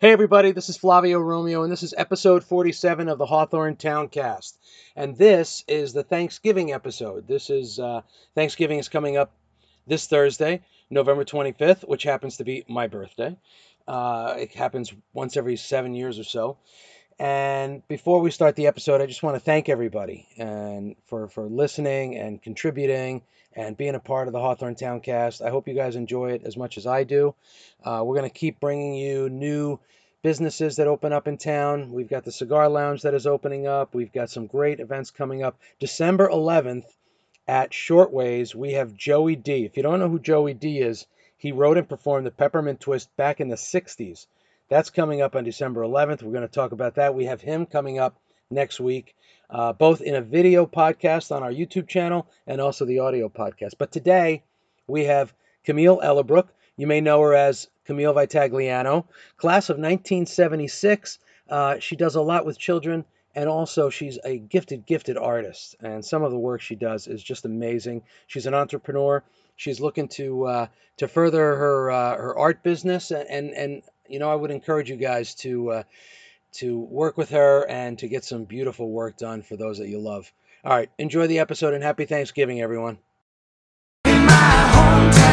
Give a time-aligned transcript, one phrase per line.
[0.00, 4.56] Hey, everybody, this is Flavio Romeo, and this is episode 47 of the Hawthorne Towncast.
[4.94, 7.26] And this is the Thanksgiving episode.
[7.26, 8.02] This is uh,
[8.36, 9.32] Thanksgiving is coming up
[9.88, 13.36] this Thursday, November 25th, which happens to be my birthday.
[13.88, 16.58] Uh, it happens once every seven years or so.
[17.18, 21.48] And before we start the episode, I just want to thank everybody and for, for
[21.48, 23.22] listening and contributing
[23.54, 25.42] and being a part of the Hawthorne Towncast.
[25.42, 27.34] I hope you guys enjoy it as much as I do.
[27.82, 29.80] Uh, we're going to keep bringing you new
[30.22, 31.90] businesses that open up in town.
[31.90, 33.94] We've got the Cigar Lounge that is opening up.
[33.94, 35.58] We've got some great events coming up.
[35.80, 36.84] December 11th
[37.48, 39.64] at Shortways, we have Joey Dee.
[39.64, 41.06] If you don't know who Joey Dee is,
[41.36, 44.26] he wrote and performed the Peppermint Twist back in the 60s.
[44.68, 46.22] That's coming up on December 11th.
[46.22, 47.14] We're going to talk about that.
[47.14, 49.16] We have him coming up next week,
[49.48, 53.74] uh, both in a video podcast on our YouTube channel and also the audio podcast.
[53.78, 54.42] But today
[54.86, 55.32] we have
[55.64, 56.48] Camille Ellerbrook.
[56.76, 59.06] You may know her as Camille Vitagliano,
[59.38, 61.18] class of 1976.
[61.48, 65.76] Uh, she does a lot with children, and also she's a gifted, gifted artist.
[65.80, 68.02] And some of the work she does is just amazing.
[68.26, 69.24] She's an entrepreneur.
[69.56, 70.66] She's looking to uh,
[70.98, 74.90] to further her uh, her art business, and, and and you know I would encourage
[74.90, 75.82] you guys to uh,
[76.54, 80.00] to work with her and to get some beautiful work done for those that you
[80.00, 80.32] love.
[80.64, 82.98] All right, enjoy the episode and happy Thanksgiving, everyone.
[84.06, 84.32] In my
[84.74, 85.28] hometown,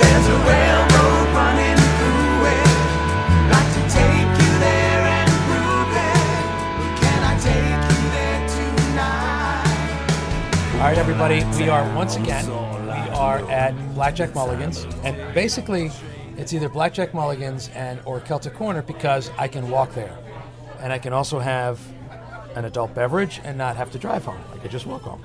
[0.00, 2.66] there's a railroad running through it.
[3.52, 6.34] Like to take you there and prove it.
[7.02, 9.66] Can I take you there tonight?
[10.80, 15.90] All right, everybody, we are once again, we are at Blackjack Mulligan's, and basically,
[16.40, 20.16] it's either Blackjack Mulligan's and or Celtic Corner because I can walk there,
[20.80, 21.78] and I can also have
[22.56, 24.40] an adult beverage and not have to drive home.
[24.52, 25.22] I could just walk home.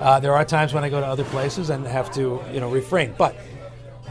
[0.00, 2.68] Uh, there are times when I go to other places and have to, you know,
[2.68, 3.14] refrain.
[3.16, 3.36] But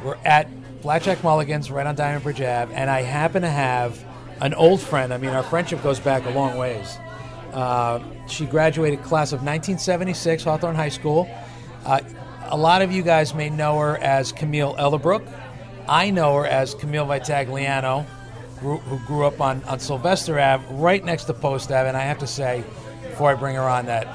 [0.04, 0.48] we're at
[0.82, 4.04] Blackjack Mulligan's right on Diamond Bridge Ave, and I happen to have
[4.40, 5.14] an old friend.
[5.14, 6.98] I mean, our friendship goes back a long ways.
[7.52, 11.30] Uh, she graduated class of 1976, Hawthorne High School.
[11.86, 12.00] Uh,
[12.48, 15.28] a lot of you guys may know her as Camille Ellerbrook.
[15.88, 18.06] I know her as Camille Vitagliano,
[18.62, 21.88] who who grew up on, on Sylvester Ave, right next to Post Ave.
[21.88, 22.64] And I have to say,
[23.04, 24.08] before I bring her on, that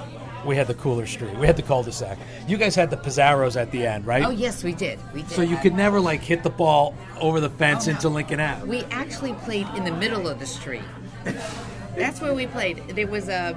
[0.46, 1.36] we had the cooler street.
[1.36, 2.16] We had the cul-de-sac.
[2.48, 4.24] You guys had the Pizarros at the end, right?
[4.24, 4.98] Oh yes, we did.
[5.12, 5.30] We did.
[5.32, 7.96] So you could never like hit the ball over the fence Oh, no.
[7.96, 8.66] into Lincoln Ave.
[8.66, 10.82] We actually played in the middle of the street.
[11.96, 12.78] That's where we played.
[12.90, 13.54] There was a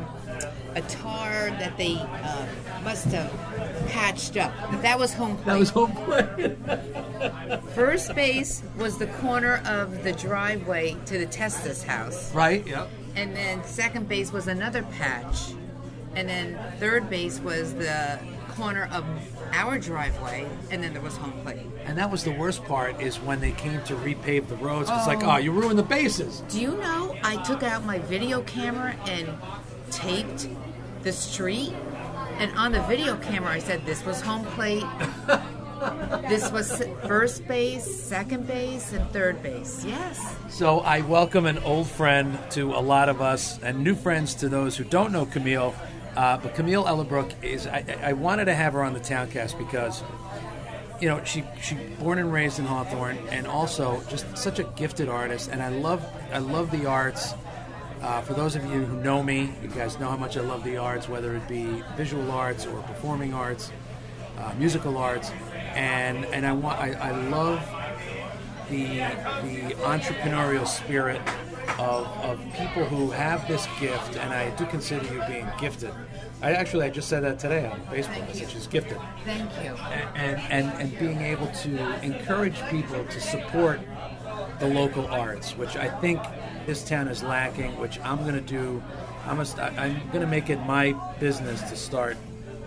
[0.76, 2.46] a tar that they uh,
[2.84, 3.32] must have
[3.88, 4.54] patched up.
[4.82, 5.46] That was home plate.
[5.46, 7.64] That was home plate.
[7.74, 12.66] First base was the corner of the driveway to the Testis house, right?
[12.68, 12.90] Yep.
[13.16, 15.54] and then second base was another patch,
[16.16, 18.20] and then third base was the
[18.50, 19.04] corner of
[19.52, 21.66] our driveway, and then there was home plate.
[21.86, 24.90] And that was the worst part is when they came to repave the roads.
[24.92, 26.44] It's like, oh, you ruined the bases.
[26.50, 29.28] Do you know I took out my video camera and
[29.96, 30.48] taped
[31.04, 31.74] the street?
[32.38, 34.84] And on the video camera, I said this was home plate.
[36.30, 39.86] this was first base, second base, and third base.
[39.86, 40.36] Yes.
[40.50, 44.50] So I welcome an old friend to a lot of us and new friends to
[44.50, 45.76] those who don't know Camille.
[46.16, 50.04] Uh, but Camille Ellerbrook is, I, I wanted to have her on the Towncast because,
[51.02, 55.10] you know, she she born and raised in Hawthorne and also just such a gifted
[55.10, 55.50] artist.
[55.52, 57.34] And I love I love the arts.
[58.04, 60.66] Uh, for those of you who know me, you guys know how much I love
[60.66, 63.72] the arts, whether it be visual arts or performing arts,
[64.38, 65.32] uh, musical arts,
[65.74, 67.60] and and I want I, I love
[68.70, 68.86] the
[69.48, 71.22] the entrepreneurial spirit
[71.80, 75.94] of, of people who have this gift, and I do consider you being gifted.
[76.42, 78.28] I actually I just said that today on Facebook.
[78.28, 79.76] which is gifted, Thank you.
[80.16, 83.80] and and and being able to encourage people to support
[84.60, 86.20] the local arts, which I think
[86.66, 87.78] this town is lacking.
[87.80, 88.82] Which I'm going to do.
[89.26, 92.18] I'm I'm to make it my business to start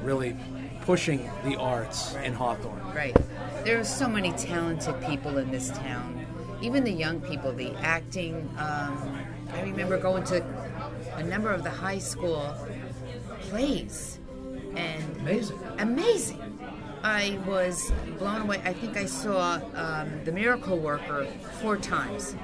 [0.02, 0.36] really
[0.82, 2.80] pushing the arts in Hawthorne.
[2.94, 3.16] Right.
[3.64, 6.24] There are so many talented people in this town.
[6.62, 8.48] Even the young people, the acting.
[8.58, 9.18] Um,
[9.52, 10.44] I remember going to
[11.16, 12.54] a number of the high school
[13.42, 14.18] plays,
[14.74, 15.58] and Amazing.
[15.78, 16.58] amazing.
[17.02, 18.60] I was blown away.
[18.64, 21.26] I think I saw um, The Miracle Worker
[21.60, 22.34] four times.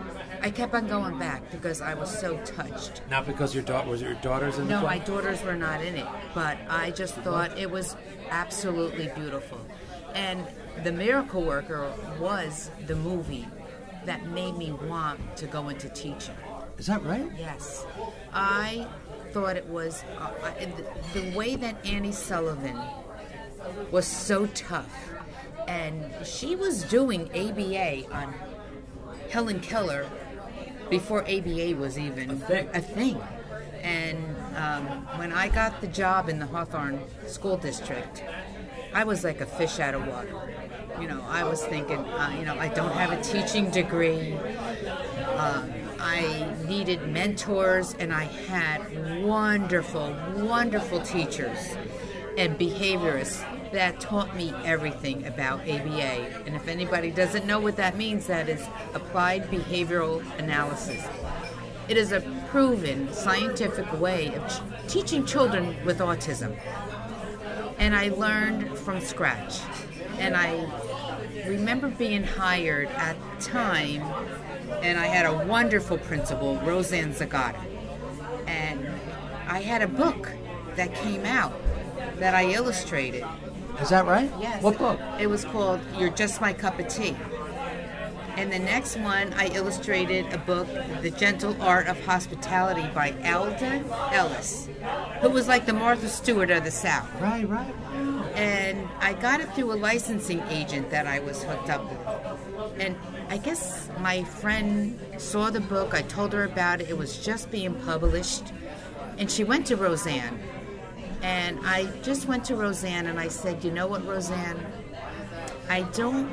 [0.43, 3.01] I kept on going back because I was so touched.
[3.09, 5.95] Not because your daughter was your daughters in the No, my daughters were not in
[5.95, 7.95] it, but I just thought it was
[8.29, 9.61] absolutely beautiful.
[10.15, 10.45] And
[10.83, 13.47] The Miracle Worker was the movie
[14.05, 16.35] that made me want to go into teaching.
[16.77, 17.31] Is that right?
[17.39, 17.87] Yes.
[18.33, 18.89] I
[19.31, 22.79] thought it was uh, I, the, the way that Annie Sullivan
[23.93, 24.93] was so tough.
[25.69, 28.35] And she was doing ABA on
[29.31, 30.11] Helen Keller
[30.93, 32.69] before ABA was even A thing.
[32.75, 33.19] A thing.
[33.83, 34.19] And
[34.57, 34.85] um,
[35.17, 38.23] when I got the job in the Hawthorne School District,
[38.93, 40.35] I was like a fish out of water.
[41.01, 44.35] You know, I was thinking, uh, you know, I don't have a teaching degree.
[45.35, 51.75] Um, I needed mentors, and I had wonderful, wonderful teachers
[52.37, 53.43] and behaviorists
[53.73, 56.45] that taught me everything about ABA.
[56.47, 61.05] And if anybody doesn't know what that means, that is applied behavioral analysis.
[61.89, 66.57] It is a proven scientific way of ch- teaching children with autism.
[67.79, 69.61] And I learned from scratch.
[70.19, 70.69] And I
[71.49, 74.03] remember being hired at the time,
[74.83, 77.61] and I had a wonderful principal, Roseanne Zagata.
[78.47, 78.87] And
[79.49, 80.31] I had a book
[80.77, 81.53] that came out
[82.19, 83.25] that I illustrated.
[83.81, 84.31] Is that right?
[84.41, 84.63] Yes.
[84.63, 85.01] What book?
[85.19, 87.17] It was called You're Just My Cup of Tea.
[88.37, 90.67] And the next one, I illustrated a book,
[91.03, 94.71] The Gentle Art of Hospitality by Eldon Ellis,
[95.21, 97.09] who was like the Martha Stewart of the South.
[97.21, 97.75] Right, right.
[98.35, 102.81] And I got it through a licensing agent that I was hooked up with.
[102.81, 102.97] And
[103.29, 107.51] I guess my friend saw the book, I told her about it, it was just
[107.51, 108.45] being published.
[109.19, 110.41] And she went to Roseanne.
[111.23, 114.59] And I just went to Roseanne and I said, You know what, Roseanne?
[115.69, 116.31] I don't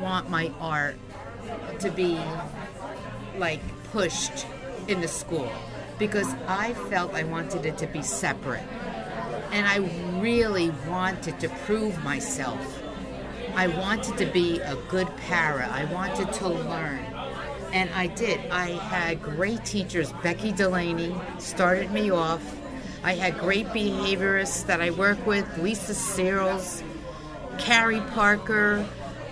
[0.00, 0.96] want my art
[1.80, 2.18] to be
[3.36, 3.60] like
[3.92, 4.46] pushed
[4.88, 5.50] in the school
[5.98, 8.64] because I felt I wanted it to be separate.
[9.52, 9.78] And I
[10.20, 12.82] really wanted to prove myself.
[13.54, 15.68] I wanted to be a good para.
[15.70, 17.00] I wanted to learn.
[17.72, 18.40] And I did.
[18.50, 20.12] I had great teachers.
[20.22, 22.59] Becky Delaney started me off.
[23.02, 26.82] I had great behaviorists that I work with, Lisa Searles,
[27.58, 28.86] Carrie Parker,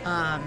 [0.05, 0.43] um,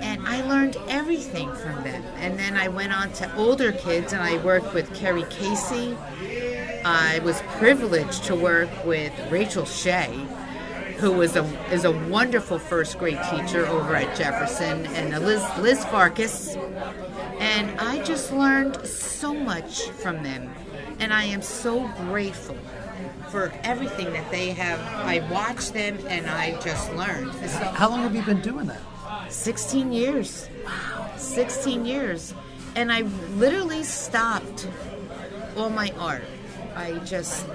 [0.00, 2.02] and I learned everything from them.
[2.16, 5.96] And then I went on to older kids, and I worked with Kerry Casey.
[6.84, 10.26] I was privileged to work with Rachel Shea,
[10.98, 15.84] who was a is a wonderful first grade teacher over at Jefferson, and Liz Liz
[15.84, 16.56] Farkas.
[17.38, 20.52] And I just learned so much from them,
[21.02, 22.56] and I am so grateful
[23.28, 24.78] for everything that they have.
[25.04, 27.34] I watched them, and I just learned.
[27.34, 28.80] So, How long have you been doing that?
[29.28, 30.48] 16 years.
[30.64, 31.10] Wow.
[31.16, 32.34] 16 years.
[32.76, 33.00] And I
[33.34, 34.68] literally stopped
[35.56, 36.22] all my art.
[36.76, 37.46] I just,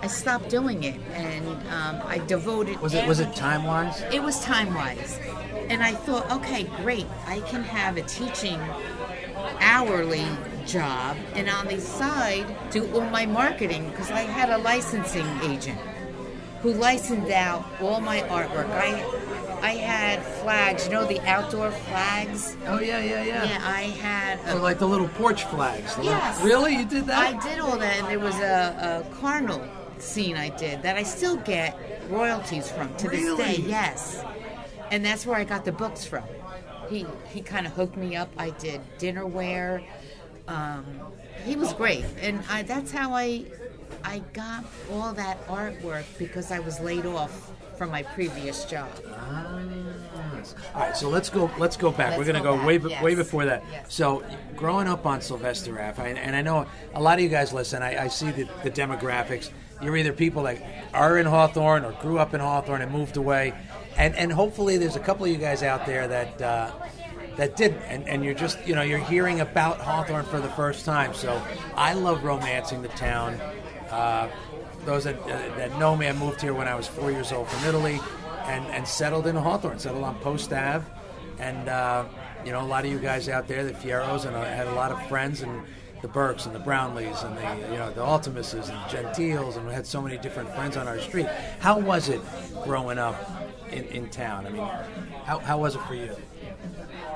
[0.00, 1.00] I stopped doing it.
[1.12, 2.80] And um, I devoted.
[2.80, 4.00] Was it was it time wise?
[4.12, 5.18] It was time wise.
[5.68, 7.06] And I thought, okay, great.
[7.26, 8.60] I can have a teaching
[9.58, 10.24] hourly
[10.66, 15.78] job and on the side do all my marketing because I had a licensing agent
[16.62, 18.68] who licensed out all my artwork.
[18.70, 19.04] I
[19.62, 22.56] I had flags, you know the outdoor flags?
[22.66, 23.44] Oh yeah, yeah, yeah.
[23.44, 25.94] Yeah, I had a Or like the little porch flags.
[25.94, 26.42] the little- Yes.
[26.42, 26.76] Really?
[26.76, 27.34] You did that?
[27.34, 29.62] I did all that, and there was a, a carnal
[29.98, 31.78] scene I did that I still get
[32.10, 33.56] royalties from to this day.
[33.66, 34.22] Yes,
[34.90, 36.24] and that's where I got the books from.
[36.90, 38.28] He he kind of hooked me up.
[38.38, 39.82] I did dinnerware.
[40.48, 40.84] Um,
[41.44, 43.44] he was great, and I, that's how I
[44.04, 48.88] I got all that artwork because I was laid off from my previous job.
[50.74, 51.50] All right, so let's go.
[51.58, 52.10] Let's go back.
[52.10, 53.02] Let's We're going to go go, way back, yes.
[53.02, 53.64] way before that.
[53.70, 53.92] Yes.
[53.92, 54.24] So,
[54.56, 57.82] growing up on Sylvester Ave, I, and I know a lot of you guys listen.
[57.82, 59.50] I, I see the, the demographics.
[59.82, 60.62] You're either people that
[60.94, 63.52] are in Hawthorne or grew up in Hawthorne and moved away,
[63.96, 66.42] and and hopefully there's a couple of you guys out there that.
[66.42, 66.70] Uh,
[67.36, 70.84] that didn't, and, and you're just, you know, you're hearing about Hawthorne for the first
[70.84, 71.14] time.
[71.14, 71.40] So
[71.74, 73.34] I love romancing the town.
[73.90, 74.28] Uh,
[74.84, 77.48] those that, uh, that know me, I moved here when I was four years old
[77.48, 78.00] from Italy
[78.44, 80.84] and, and settled in Hawthorne, settled on Post Ave.
[81.38, 82.04] And, uh,
[82.44, 84.74] you know, a lot of you guys out there, the Fierros, and I had a
[84.74, 85.62] lot of friends, and
[86.02, 89.72] the Burks and the Brownlees and the, you know, the Ultimuses and Gentiles, and we
[89.72, 91.26] had so many different friends on our street.
[91.58, 92.20] How was it
[92.62, 93.16] growing up
[93.70, 94.46] in, in town?
[94.46, 94.68] I mean,
[95.24, 96.14] how, how was it for you?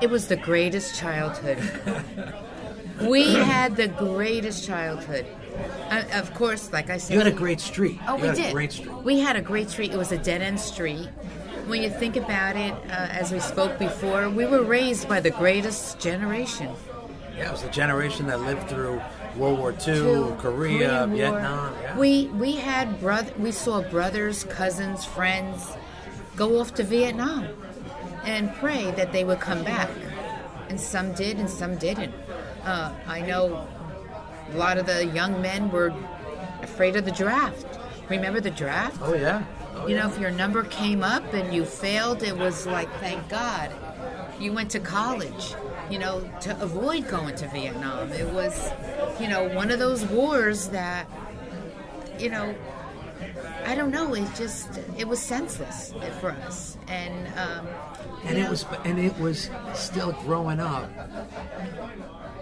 [0.01, 1.59] It was the greatest childhood.
[3.01, 5.27] we had the greatest childhood.
[5.91, 7.99] Uh, of course, like I said, You had a great street.
[8.07, 8.45] Oh, you we had did.
[8.47, 8.95] a great street.
[9.03, 9.91] We had a great street.
[9.93, 11.07] It was a dead end street.
[11.67, 15.29] When you think about it, uh, as we spoke before, we were raised by the
[15.29, 16.69] greatest generation.
[17.37, 19.01] Yeah, it was the generation that lived through
[19.35, 21.07] World War II, Korea.
[21.07, 21.75] Vietnam.
[21.81, 21.97] Yeah.
[21.97, 23.31] We we had brother.
[23.37, 25.67] We saw brothers, cousins, friends
[26.35, 27.47] go off to Vietnam
[28.25, 29.89] and pray that they would come back,
[30.69, 32.13] and some did, and some didn't.
[32.63, 33.67] Uh, I know
[34.53, 35.93] a lot of the young men were
[36.61, 37.65] afraid of the draft.
[38.09, 38.97] Remember the draft?
[39.01, 39.43] oh yeah.
[39.73, 40.03] Oh, You yeah.
[40.03, 43.71] know, if your number came up and you failed, it was like, thank God.
[44.39, 45.55] You went to college.
[45.89, 48.11] you know, to avoid going to Vietnam.
[48.13, 48.69] It was,
[49.19, 51.05] you know, one of those wars that,
[52.17, 52.55] you know,
[53.65, 54.13] I don't know.
[54.13, 57.67] It just it was senseless for us, and um,
[58.25, 60.89] and it know, was and it was still growing up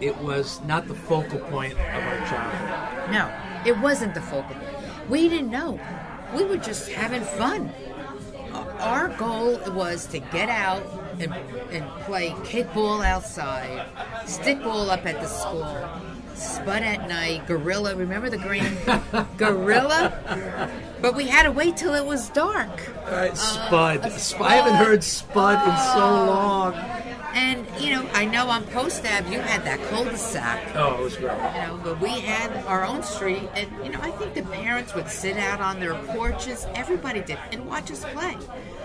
[0.01, 3.31] it was not the focal point of our childhood no,
[3.65, 4.55] it wasn't the focal.
[4.55, 5.09] point.
[5.09, 5.79] We didn't know.
[6.35, 7.71] We were just having fun.
[8.79, 10.83] Our goal was to get out
[11.19, 11.33] and,
[11.71, 13.85] and play kickball outside,
[14.25, 15.77] stickball up at the school,
[16.35, 17.95] spud at night, gorilla.
[17.95, 18.77] Remember the green
[19.37, 20.71] gorilla?
[21.01, 22.69] But we had to wait till it was dark.
[23.09, 24.05] right spud.
[24.05, 26.25] a Sp- i haven't heard spud in so oh.
[26.27, 26.73] long
[27.33, 30.75] And you know, I know on Post Ave you had that cul-de-sac.
[30.75, 33.99] oh it was great You know, but we had our own street, and you know,
[34.01, 36.65] I think the parents would sit out on their porches.
[36.75, 38.35] Everybody did, and watch us play.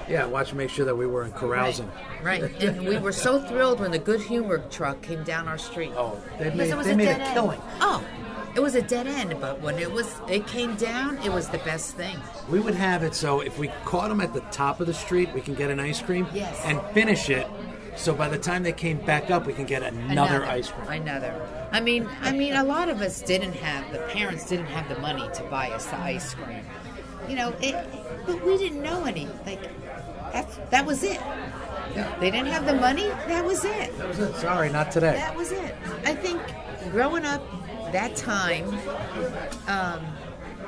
[0.09, 1.91] yeah watch and make sure that we weren't carousing
[2.23, 5.93] Right, and we were so thrilled when the Good Humor truck came down our street.
[5.97, 8.05] oh they made, it was they made a killing Oh,
[8.55, 11.19] it was a dead end, but when it was, it came down.
[11.19, 12.17] It was the best thing.
[12.49, 15.33] we would have it so if we caught them at the top of the street
[15.35, 16.61] we can get an ice cream Yes.
[16.65, 17.47] and finish it
[17.97, 21.33] so by the time they came back up we can get another, ice cream Another.
[21.73, 24.99] I mean, I mean, a lot of us didn't have the parents didn't have the
[25.01, 26.65] money to buy us the ice cream.
[27.29, 27.75] You know, it,
[28.27, 29.27] but we didn't know any.
[29.47, 29.63] Like,
[30.33, 31.21] that's that was it.
[31.95, 32.13] Yeah.
[32.21, 33.09] They didn't have the money.
[33.29, 33.97] That was it.
[33.99, 35.75] that was it sorry not today That was it.
[36.05, 36.41] I think
[36.91, 37.43] growing up
[37.95, 38.67] that time,
[39.67, 40.01] um,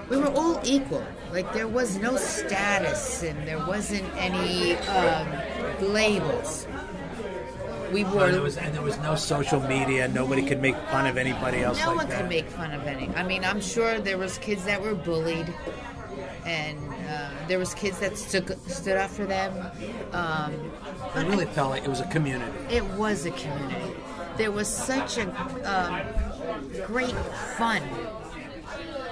[0.08, 1.04] we were all equal.
[1.32, 5.28] Like there was no status and there wasn't any um,
[5.80, 6.66] labels.
[7.92, 8.32] We And were.
[8.32, 10.08] there was and there was no social media.
[10.08, 12.20] Nobody could make fun of anybody else no like one that.
[12.20, 13.08] could make fun of any.
[13.14, 15.52] I mean, I'm sure there was kids that were bullied,
[16.44, 16.78] and
[17.08, 19.52] uh, there was kids that stood stood up for them.
[20.12, 20.52] Um,
[21.14, 22.52] I really felt like it was a community.
[22.70, 23.92] it was a community.
[24.36, 25.26] There was such a
[25.64, 26.25] um,
[26.86, 27.14] great
[27.56, 27.82] fun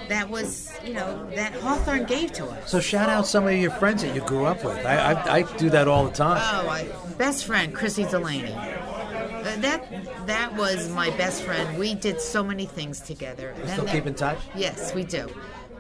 [0.09, 2.71] that was, you know, that Hawthorne gave to us.
[2.71, 4.77] So shout out some of your friends that you grew up with.
[4.85, 6.41] I I, I do that all the time.
[6.43, 6.87] Oh, I,
[7.17, 8.53] best friend Chrissy Delaney.
[8.53, 11.79] Uh, that that was my best friend.
[11.79, 13.51] We did so many things together.
[13.51, 14.39] And Still then- keep in touch.
[14.55, 15.29] Yes, we do.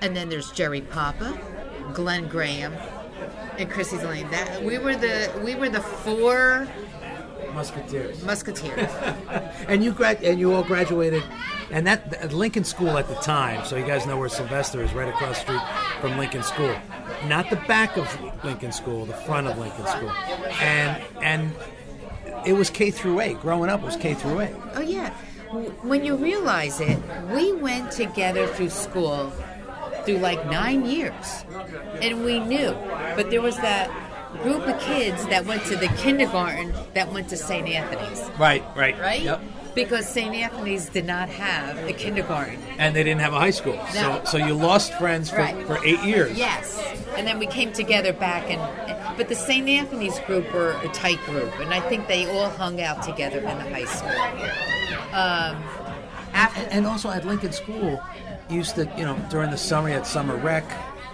[0.00, 1.38] And then there's Jerry Papa,
[1.94, 2.74] Glenn Graham,
[3.58, 4.28] and Chrissy Delaney.
[4.30, 6.66] That we were the we were the four
[7.54, 8.22] Musketeers.
[8.24, 8.90] musketeers.
[9.68, 11.22] And you grad and you all graduated,
[11.70, 13.64] and that at Lincoln School at the time.
[13.64, 15.62] So you guys know where Sylvester is, right across the street
[16.00, 16.74] from Lincoln School.
[17.26, 18.06] Not the back of
[18.44, 20.10] Lincoln School, the front of Lincoln School.
[20.60, 21.52] And and
[22.44, 23.40] it was K through eight.
[23.40, 24.54] Growing up was K through eight.
[24.74, 25.10] Oh yeah.
[25.82, 26.98] When you realize it,
[27.32, 29.32] we went together through school
[30.04, 31.44] through like nine years,
[32.02, 32.72] and we knew.
[33.16, 33.88] But there was that
[34.42, 37.66] group of kids that went to the kindergarten that went to St.
[37.68, 39.22] Anthony's, Right, right, right?
[39.22, 39.40] Yep.
[39.74, 40.34] Because St.
[40.34, 42.58] Anthony's did not have a kindergarten.
[42.78, 44.20] And they didn't have a high school, No.
[44.22, 45.66] so so you lost friends for, Right.
[45.66, 46.36] for eight years.
[46.38, 46.78] Yes,
[47.16, 48.60] and then we came together back, and
[49.16, 49.68] but the St.
[49.68, 53.44] Anthony's group were a tight group, and I think they all hung out together in
[53.44, 54.10] the high school.
[55.12, 55.62] Um,
[56.32, 58.02] after, And also at Lincoln School,
[58.50, 60.64] used to, you know, during the summer you had summer rec.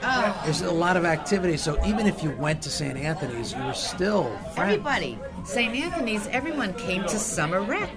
[0.02, 1.56] Oh, There's a lot of activity.
[1.56, 2.96] so even if you went to St.
[2.96, 4.58] Anthony's, you were still friends.
[4.74, 5.74] everybody, St.
[5.74, 7.90] Anthony's, everyone came to summer rec,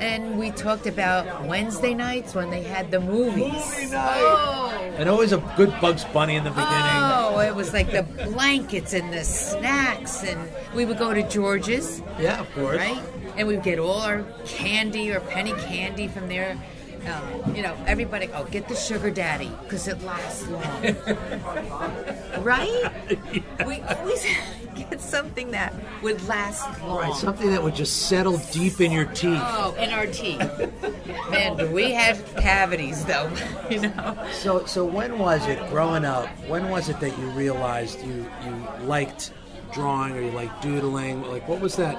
[0.00, 3.52] and we talked about Wednesday nights when they had the movies.
[3.52, 4.20] Movie night.
[4.20, 4.68] Oh.
[4.96, 6.70] And always a good Bugs Bunny in the beginning.
[6.70, 12.00] Oh, it was like the blankets and the snacks, and we would go to George's.
[12.18, 12.76] Yeah, of course.
[12.78, 13.02] right?
[13.36, 16.58] And we'd get all our candy or penny candy from there.
[17.06, 20.82] Um, you know, everybody, oh, get the sugar daddy because it lasts long.
[22.44, 23.18] right?
[23.66, 24.24] We always
[24.76, 27.00] get something that would last long.
[27.00, 29.40] Right, something that would just settle deep in your teeth.
[29.42, 30.38] Oh, in our teeth.
[31.30, 33.30] Man, we have cavities though,
[33.68, 34.28] you know?
[34.32, 36.28] So, so when was it growing up?
[36.46, 39.32] When was it that you realized you you liked
[39.72, 41.22] drawing or you liked doodling?
[41.22, 41.96] Like, what was that?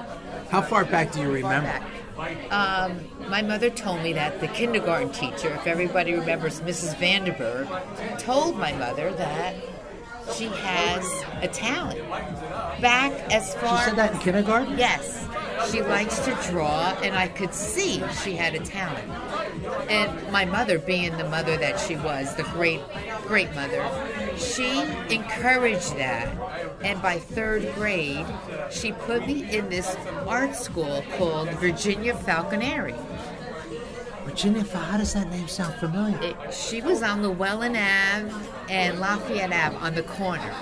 [0.48, 1.80] How far back do you remember?
[2.50, 6.96] Um, my mother told me that the kindergarten teacher, if everybody remembers Mrs.
[6.98, 7.68] Vanderburg,
[8.18, 9.54] told my mother that
[10.32, 12.00] she has a talent.
[12.80, 13.78] Back as far.
[13.78, 14.78] She said that in kindergarten.
[14.78, 15.26] Yes.
[15.70, 19.08] She likes to draw, and I could see she had a talent.
[19.88, 22.80] And my mother, being the mother that she was, the great,
[23.22, 23.82] great mother,
[24.36, 26.36] she encouraged that.
[26.82, 28.26] And by third grade,
[28.70, 32.94] she put me in this art school called Virginia Falconeri.
[34.34, 36.20] Virginia, how does that name sound familiar?
[36.20, 38.34] It, she was on Llewellyn Ave
[38.68, 40.52] and Lafayette Ave on the corner.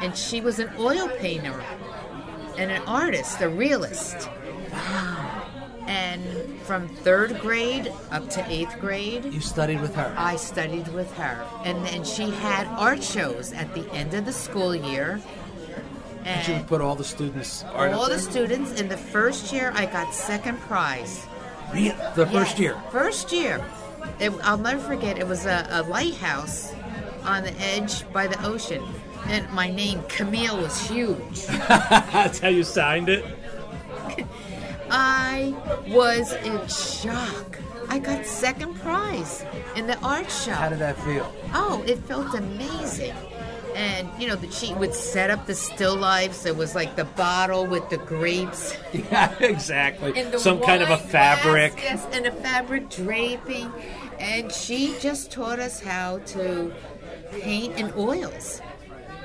[0.00, 1.60] And she was an oil painter
[2.56, 4.28] and an artist, a realist.
[4.70, 5.48] Wow.
[5.88, 10.14] And from third grade up to eighth grade, You studied with her.
[10.16, 11.44] I studied with her.
[11.64, 15.20] And then she had art shows at the end of the school year.
[16.24, 19.72] And she would put all the students art all the students in the first year,
[19.74, 21.26] I got second prize.
[21.76, 22.80] Re- the first year.
[22.90, 23.64] First year.
[24.18, 25.18] It, I'll never forget.
[25.18, 26.72] It was a, a lighthouse
[27.24, 28.82] on the edge by the ocean.
[29.26, 31.46] And my name, Camille, was huge.
[31.46, 33.24] That's how you signed it.
[34.90, 35.54] I
[35.88, 37.58] was in shock.
[37.88, 40.52] I got second prize in the art show.
[40.52, 41.30] How did that feel?
[41.52, 43.14] Oh, it felt amazing.
[43.76, 46.46] And you know, she would set up the still lifes.
[46.46, 50.18] It was like the bottle with the grapes Yeah, exactly.
[50.18, 51.72] and the Some kind of a fabric.
[51.74, 53.70] glass, yes, and a fabric draping.
[54.18, 56.72] And she just taught us how to
[57.32, 58.62] paint in oils.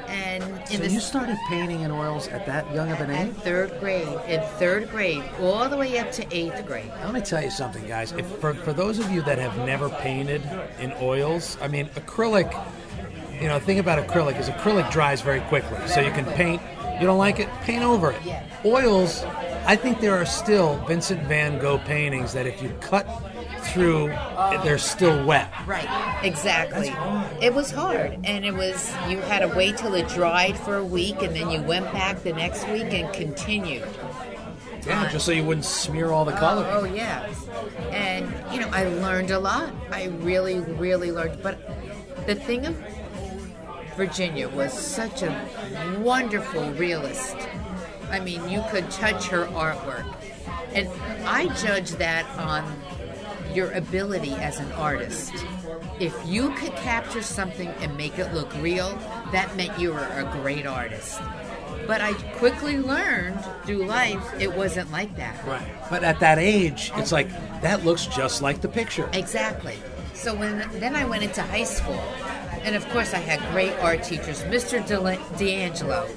[0.07, 3.33] And in So the you started painting in oils at that young of an age?
[3.35, 6.91] third grade, in third grade, all the way up to eighth grade.
[7.01, 8.11] Let me tell you something, guys.
[8.11, 10.41] If for, for those of you that have never painted
[10.79, 12.51] in oils, I mean, acrylic,
[13.41, 15.77] you know, the thing about acrylic is acrylic dries very quickly.
[15.87, 16.61] So you can paint,
[16.99, 18.43] you don't like it, paint over it.
[18.63, 19.23] Oils,
[19.65, 23.07] I think there are still Vincent van Gogh paintings that if you cut
[23.61, 24.07] through,
[24.63, 25.51] they're still wet.
[25.65, 25.87] Right,
[26.23, 26.93] exactly.
[27.41, 30.85] It was hard, and it was you had to wait till it dried for a
[30.85, 33.87] week, and then you went back the next week and continued.
[34.85, 36.65] Yeah, um, just so you wouldn't smear all the color.
[36.71, 37.31] Oh, oh yeah,
[37.91, 39.71] and you know I learned a lot.
[39.91, 41.41] I really, really learned.
[41.43, 41.59] But
[42.25, 42.75] the thing of
[44.01, 47.37] Virginia was such a wonderful realist.
[48.09, 50.11] I mean, you could touch her artwork,
[50.73, 50.89] and
[51.23, 52.81] I judge that on
[53.53, 55.31] your ability as an artist.
[55.99, 58.97] If you could capture something and make it look real,
[59.33, 61.21] that meant you were a great artist.
[61.85, 65.45] But I quickly learned through life it wasn't like that.
[65.45, 65.75] Right.
[65.91, 67.29] But at that age, it's like,
[67.61, 69.07] that looks just like the picture.
[69.13, 69.75] Exactly.
[70.15, 72.03] So when then I went into high school,
[72.63, 74.43] and of course I had great art teachers.
[74.43, 74.85] Mr.
[75.37, 76.07] D'Angelo,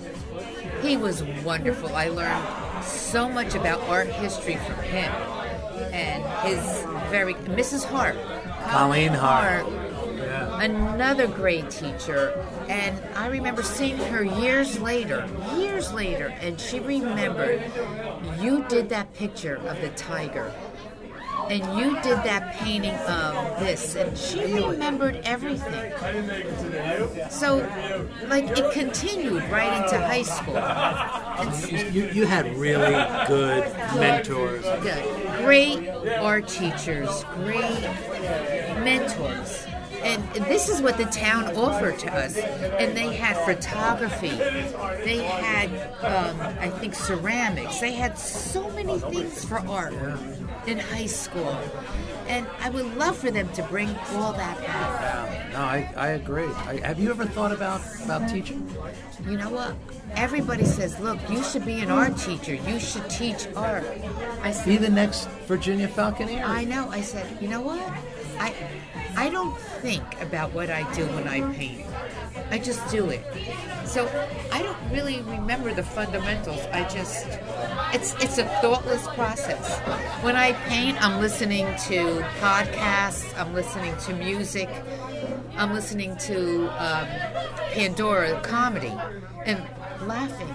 [0.82, 1.94] he was wonderful.
[1.94, 2.44] I learned
[2.84, 5.12] so much about art history from him,
[5.92, 6.60] and his
[7.10, 7.84] very Mrs.
[7.84, 8.16] Hart,
[8.68, 9.66] Colleen Hart.
[10.60, 12.44] another great teacher.
[12.68, 15.26] And I remember seeing her years later,
[15.56, 17.62] years later, and she remembered
[18.40, 20.52] you did that picture of the tiger.
[21.50, 25.92] And you did that painting of this, and she remembered everything.
[27.30, 27.58] So,
[28.28, 30.54] like, it continued right into high school.
[31.92, 32.92] You, you had really
[33.26, 34.62] good mentors.
[34.82, 35.44] good.
[35.44, 37.82] Great art teachers, great
[38.82, 39.66] mentors.
[40.02, 42.36] And this is what the town offered to us.
[42.36, 44.28] And they had photography.
[44.28, 45.70] They had,
[46.02, 47.80] um, I think, ceramics.
[47.80, 49.94] They had so many things for art
[50.66, 51.56] in high school.
[52.26, 55.52] And I would love for them to bring all that back.
[55.52, 56.46] No, I, I agree.
[56.46, 58.68] I, have you ever thought about, about teaching?
[59.28, 59.74] You know what?
[60.16, 62.54] Everybody says, look, you should be an art teacher.
[62.54, 63.84] You should teach art.
[64.42, 66.42] I said, Be the next Virginia Falconer.
[66.44, 66.88] I know.
[66.90, 67.82] I said, you know what?
[68.38, 68.54] I
[69.16, 71.86] I don't think about what I do when I paint.
[72.50, 73.22] I just do it.
[73.86, 74.08] So
[74.52, 76.60] I don't really remember the fundamentals.
[76.72, 77.26] I just
[77.92, 79.78] it's it's a thoughtless process.
[80.22, 83.38] When I paint, I'm listening to podcasts.
[83.38, 84.68] I'm listening to music.
[85.56, 87.06] I'm listening to um,
[87.72, 88.92] Pandora comedy
[89.44, 89.62] and
[90.02, 90.48] laughing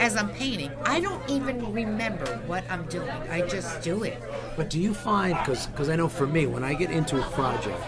[0.00, 0.70] as I'm painting.
[0.84, 3.10] I don't even remember what I'm doing.
[3.30, 4.20] I just do it.
[4.56, 7.30] But do you find, because because I know for me, when I get into a
[7.30, 7.82] project,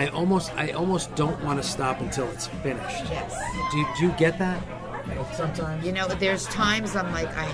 [0.00, 3.04] I almost I almost don't want to stop until it's finished.
[3.10, 3.38] Yes.
[3.70, 4.58] Do you, do you get that?
[5.34, 5.84] Sometimes.
[5.84, 7.46] You know, there's times I'm like, I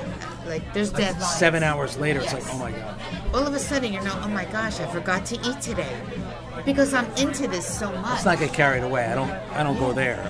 [0.47, 1.23] like, there's deadlines.
[1.25, 3.01] Seven hours later, it's like, oh my god.
[3.35, 6.01] All of a sudden, you know, oh my gosh, I forgot to eat today
[6.65, 8.11] because I'm into this so much.
[8.11, 9.07] Let's not get carried away.
[9.07, 10.23] I don't I don't go there.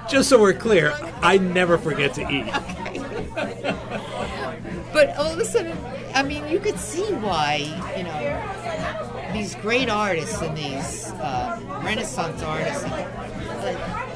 [0.08, 2.50] Just so we're clear, I never forget to eat.
[4.92, 5.76] But all of a sudden,
[6.14, 7.56] I mean, you could see why,
[7.96, 8.10] you know,
[9.32, 13.06] these great artists and these uh, Renaissance artists, like,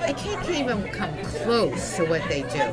[0.01, 2.73] I can't even come close to what they do.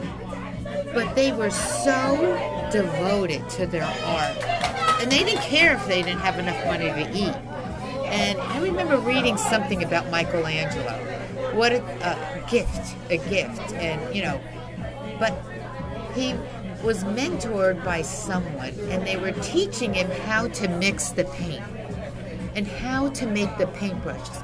[0.94, 4.38] But they were so devoted to their art.
[5.02, 7.36] And they didn't care if they didn't have enough money to eat.
[8.06, 10.94] And I remember reading something about Michelangelo.
[11.54, 13.74] What a, a gift, a gift.
[13.74, 14.40] And, you know,
[15.20, 15.34] but
[16.14, 16.36] he
[16.84, 21.64] was mentored by someone and they were teaching him how to mix the paint
[22.56, 24.44] and how to make the paintbrushes.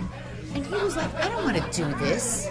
[0.56, 2.48] And he was like, I don't want to do this.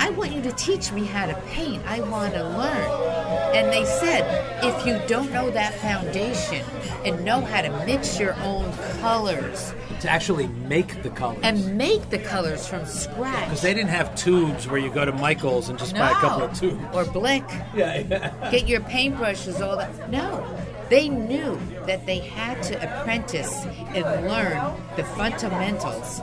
[0.00, 1.82] I want you to teach me how to paint.
[1.86, 3.54] I want to learn.
[3.56, 4.24] And they said,
[4.62, 6.64] if you don't know that foundation
[7.04, 11.38] and know how to mix your own colors To actually make the colors.
[11.42, 13.44] and make the colors from scratch.
[13.44, 16.44] because they didn't have tubes where you go to Michael's and just buy a couple
[16.44, 16.82] of tubes.
[16.92, 17.44] Or Blick.
[17.74, 18.50] Yeah, yeah.
[18.50, 20.10] get your paintbrushes, all that.
[20.10, 20.44] No,
[20.90, 26.20] they knew that they had to apprentice and learn the fundamentals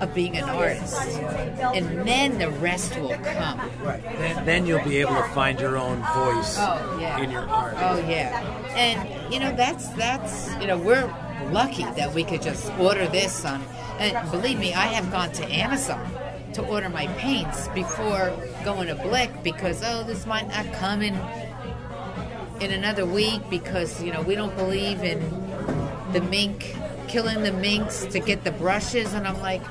[0.00, 1.00] of being an artist,
[1.74, 3.70] and then the rest will come.
[3.82, 7.20] Then, then you'll be able to find your own voice Oh yeah.
[7.20, 7.74] in your art.
[7.78, 8.40] Oh yeah,
[8.74, 11.06] and you know that's that's you know we're
[11.52, 13.62] lucky that we could just order this on.
[13.98, 16.04] And believe me, I have gone to Amazon
[16.54, 21.14] to order my paints before going to Blick because oh this might not come in
[22.60, 25.20] in another week because you know we don't believe in
[26.12, 26.76] the mink
[27.08, 29.62] killing the minks to get the brushes and I'm like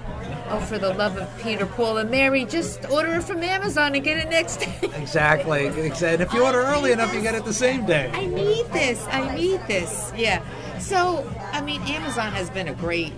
[0.50, 4.04] oh for the love of Peter Paul and Mary just order it from Amazon and
[4.04, 4.90] get it next day.
[5.04, 5.68] Exactly.
[5.68, 8.10] And if you order early enough, you get it the same day.
[8.14, 9.06] I need this.
[9.08, 10.12] I need this.
[10.16, 10.42] Yeah.
[10.80, 13.14] So, I mean, Amazon has been a great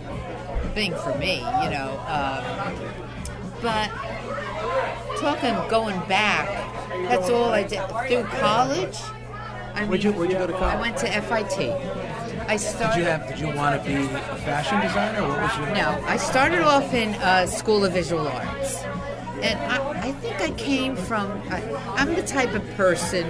[0.73, 1.99] thing for me, you know.
[2.07, 2.75] Um,
[3.61, 3.89] but
[5.19, 6.47] talking going back,
[7.09, 8.97] that's all I did through college.
[9.75, 10.75] I Where'd you- where'd you go to college?
[10.75, 11.71] I went to FIT.
[12.47, 12.99] I Did started.
[12.99, 13.27] you have?
[13.27, 14.07] Did you want to be a
[14.45, 15.27] fashion designer?
[15.27, 15.75] What was your?
[15.75, 18.83] No, I started off in uh, School of Visual Arts.
[19.41, 21.61] And I, I think I came from, I,
[21.97, 23.27] I'm the type of person,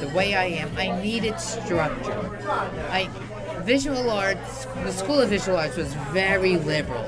[0.00, 2.38] the way I am, I needed structure.
[2.90, 3.08] I,
[3.62, 7.04] visual arts, the School of Visual Arts was very liberal.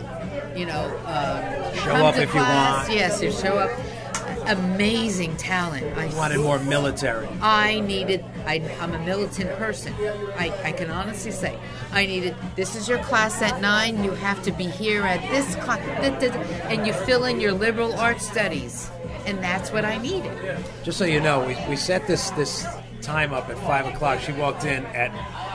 [0.57, 2.90] You know, uh, Show up if you want.
[2.92, 3.71] Yes, you show up.
[4.49, 5.87] Amazing talent.
[5.97, 7.29] I You wanted more military.
[7.40, 9.94] I needed, I, I'm a militant person.
[10.37, 11.59] I, I can honestly say,
[11.92, 15.55] I needed, this is your class at nine, you have to be here at this
[15.57, 15.81] class,
[16.64, 18.90] and you fill in your liberal arts studies.
[19.26, 20.33] And that's what I needed.
[20.83, 22.66] Just so you know, we, we set this this
[23.02, 24.20] time up at five o'clock.
[24.20, 25.12] She walked in at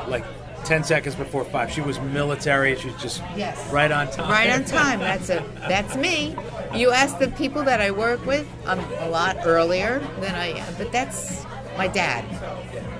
[0.10, 0.24] like
[0.64, 1.70] ten seconds before five.
[1.72, 2.78] She was military.
[2.78, 3.70] She was just Yes.
[3.72, 4.30] right on time.
[4.30, 5.00] Right on time.
[5.00, 6.36] That's a, that's me.
[6.74, 10.74] You ask the people that I work with, I'm a lot earlier than I am,
[10.78, 11.44] but that's
[11.78, 12.24] my dad.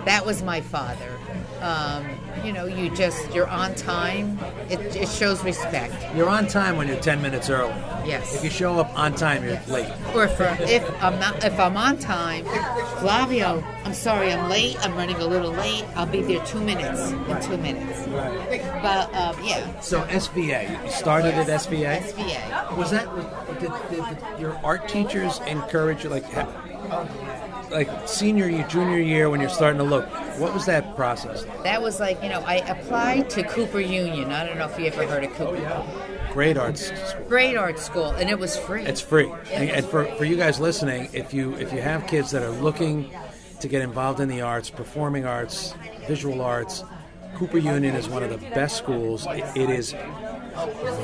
[0.08, 1.20] That was my father.
[1.60, 2.06] Um,
[2.42, 4.40] you know, you just, you're on time.
[4.70, 5.94] It, it shows respect.
[6.16, 7.74] You're on time when you're ten minutes early.
[8.06, 8.34] Yes.
[8.34, 9.92] If you show up on time, you're late.
[10.16, 12.46] Or if, if I'm not, if I'm on time,
[13.00, 14.78] Flavio, I'm sorry, I'm late.
[14.80, 15.84] I'm running a little late.
[15.98, 17.12] I'll be there two minutes.
[17.12, 18.08] In two minutes.
[18.08, 22.00] But um, yeah, So SVA, you started at SVA.
[22.14, 22.78] SVA.
[22.78, 23.14] Was that
[23.60, 29.30] did, did, did your art teachers encourage you like ha- like senior year, junior year
[29.30, 30.06] when you're starting to look?
[30.40, 31.46] What was that process?
[31.46, 31.64] like?
[31.64, 34.32] That was like you know I applied to Cooper Union.
[34.32, 35.58] I don't know if you ever heard of Cooper.
[35.70, 37.26] Oh, Great arts school.
[37.28, 38.84] Great art school, and it was free.
[38.84, 39.32] It's free.
[39.52, 42.52] And, and for, for you guys listening, if you if you have kids that are
[42.52, 43.10] looking
[43.60, 45.74] to get involved in the arts, performing arts,
[46.08, 46.84] visual arts,
[47.38, 49.28] Cooper Union is one of the best schools.
[49.30, 49.94] It, it is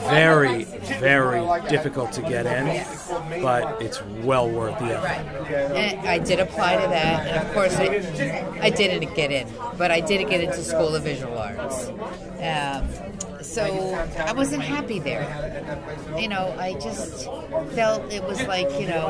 [0.10, 0.64] very
[1.00, 2.84] very difficult to get in,
[3.44, 5.48] but it's well worth the effort.
[5.76, 9.92] And I did apply to that, and of course, I, I didn't get in, but
[9.92, 11.90] I did get into School of Visual Arts.
[12.40, 13.13] Um,
[13.44, 15.24] so I wasn't happy there.
[16.18, 17.26] You know, I just
[17.72, 19.08] felt it was like, you know.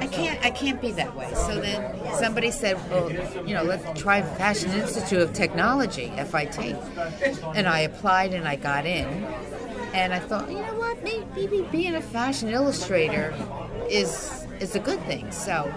[0.00, 1.32] I can't, I can't be that way.
[1.34, 6.58] So then somebody said, well, you know, let's try Fashion Institute of Technology, FIT,
[7.54, 9.06] and I applied and I got in,
[9.94, 13.34] and I thought, you know what, maybe being a fashion illustrator
[13.88, 15.30] is is a good thing.
[15.30, 15.72] So,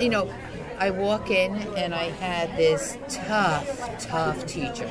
[0.00, 0.32] you know,
[0.78, 4.86] I walk in and I had this tough, tough teacher.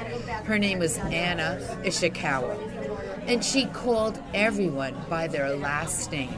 [0.45, 3.27] Her name was Anna Ishikawa.
[3.27, 6.35] And she called everyone by their last name.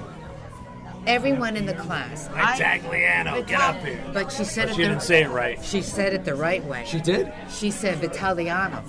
[1.08, 2.29] Everyone in the class.
[2.34, 4.03] I- Tagliano, get up here.
[4.12, 5.63] But she said But it she the, didn't say it right.
[5.63, 6.84] She said it the right way.
[6.88, 7.31] She did?
[7.49, 8.81] She said Vitaliano.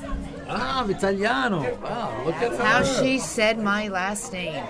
[0.48, 1.74] Ah, Italiano.
[1.82, 4.64] Wow, look at That's how she said my last name.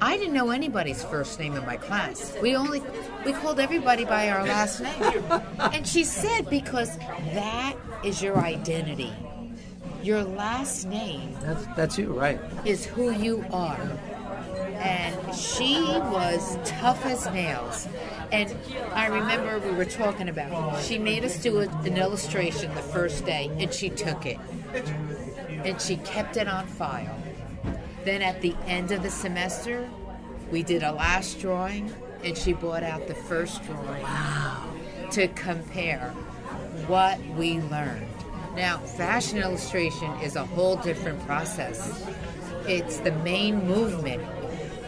[0.00, 2.34] I didn't know anybody's first name in my class.
[2.40, 2.82] We only
[3.24, 5.24] we called everybody by our last name.
[5.58, 9.12] And she said because that is your identity.
[10.02, 12.40] Your last name That's, that's you, right?
[12.64, 13.98] is who you are.
[14.78, 17.88] And she was tough as nails.
[18.30, 18.54] And
[18.92, 23.50] I remember we were talking about she made us do an illustration the first day
[23.58, 24.38] and she took it.
[25.48, 27.16] And she kept it on file.
[28.08, 29.86] Then at the end of the semester,
[30.50, 31.92] we did a last drawing
[32.24, 34.02] and she brought out the first drawing
[35.10, 36.08] to compare
[36.86, 38.08] what we learned.
[38.56, 42.02] Now, fashion illustration is a whole different process.
[42.66, 44.22] It's the main movement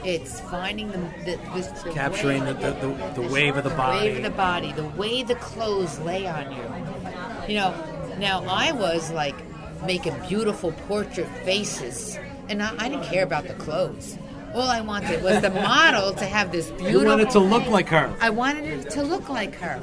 [0.02, 3.68] It's finding the, the, this, the Capturing way- the, the, the, the wave of the
[3.70, 3.98] the body.
[4.09, 7.52] wave of the body, the way the clothes lay on you.
[7.52, 9.37] You know, now I was like
[9.85, 12.18] making beautiful portrait faces,
[12.50, 14.18] and I, I didn't care about the clothes.
[14.52, 16.90] All I wanted was the model to have this beautiful.
[16.90, 18.14] you wanted it to look like her.
[18.20, 19.80] I wanted it to look like her.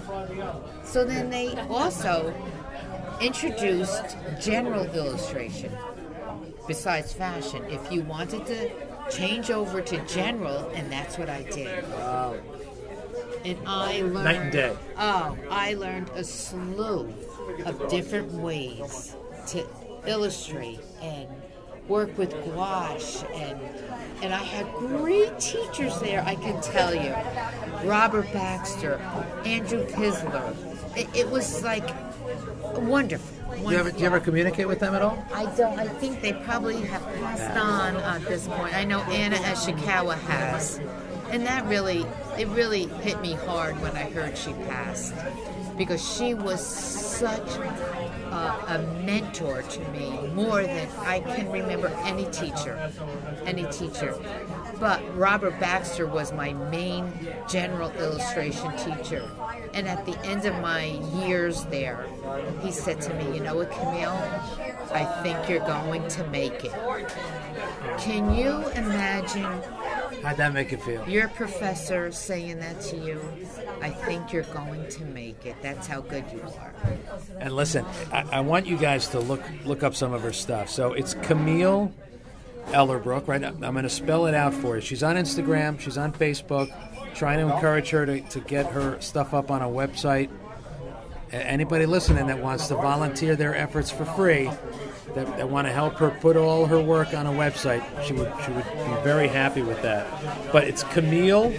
[0.83, 2.33] So then they also
[3.21, 5.71] introduced general illustration
[6.67, 7.63] besides fashion.
[7.69, 8.69] If you wanted to
[9.09, 11.85] change over to general, and that's what I did.
[13.45, 14.77] And I learned Night and day.
[14.97, 17.13] Oh, I learned a slew
[17.65, 19.15] of different ways
[19.47, 19.65] to
[20.05, 21.29] illustrate and
[21.87, 23.59] work with gouache and
[24.21, 27.13] and I had great teachers there, I can tell you.
[27.87, 28.95] Robert Baxter,
[29.45, 30.55] Andrew Pisler.
[30.97, 31.87] It, it was like
[32.79, 33.37] wonderful.
[33.55, 35.23] Do you, ever, do you ever communicate with them at all?
[35.33, 35.79] I don't.
[35.79, 38.75] I think they probably have passed on at this point.
[38.75, 40.79] I know Anna Ishikawa has,
[41.29, 42.05] and that really,
[42.37, 45.13] it really hit me hard when I heard she passed,
[45.77, 47.47] because she was such
[48.37, 52.91] a, a mentor to me, more than I can remember any teacher,
[53.45, 54.17] any teacher.
[54.79, 57.11] But Robert Baxter was my main
[57.49, 59.29] general illustration teacher.
[59.73, 60.85] And at the end of my
[61.25, 62.07] years there,
[62.61, 64.21] he said to me, You know what, Camille?
[64.93, 66.73] I think you're going to make it.
[67.97, 69.61] Can you imagine
[70.27, 71.07] How'd that make you feel?
[71.07, 73.21] your professor saying that to you?
[73.81, 75.55] I think you're going to make it.
[75.61, 76.73] That's how good you are.
[77.39, 80.69] And listen, I, I want you guys to look look up some of her stuff.
[80.69, 81.93] So it's Camille
[82.71, 83.41] Ellerbrook, right?
[83.41, 84.81] I'm going to spell it out for you.
[84.81, 86.73] She's on Instagram, she's on Facebook,
[87.15, 90.29] trying to encourage her to, to get her stuff up on a website.
[91.31, 94.51] Anybody listening that wants to volunteer their efforts for free,
[95.15, 98.31] that, that want to help her put all her work on a website, she would
[98.45, 100.07] she would be very happy with that.
[100.51, 101.53] But it's Camille,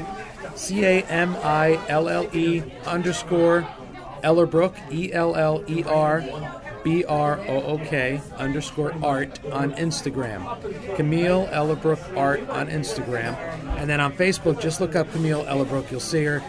[0.55, 3.67] C A M I L L E underscore
[4.23, 6.25] Ellerbrook, E L L E R
[6.85, 10.97] B R O O K underscore art on Instagram.
[10.97, 13.37] Camille Ellerbrook art on Instagram.
[13.77, 15.91] And then on Facebook, just look up Camille Ellerbrook.
[15.91, 16.43] You'll see her.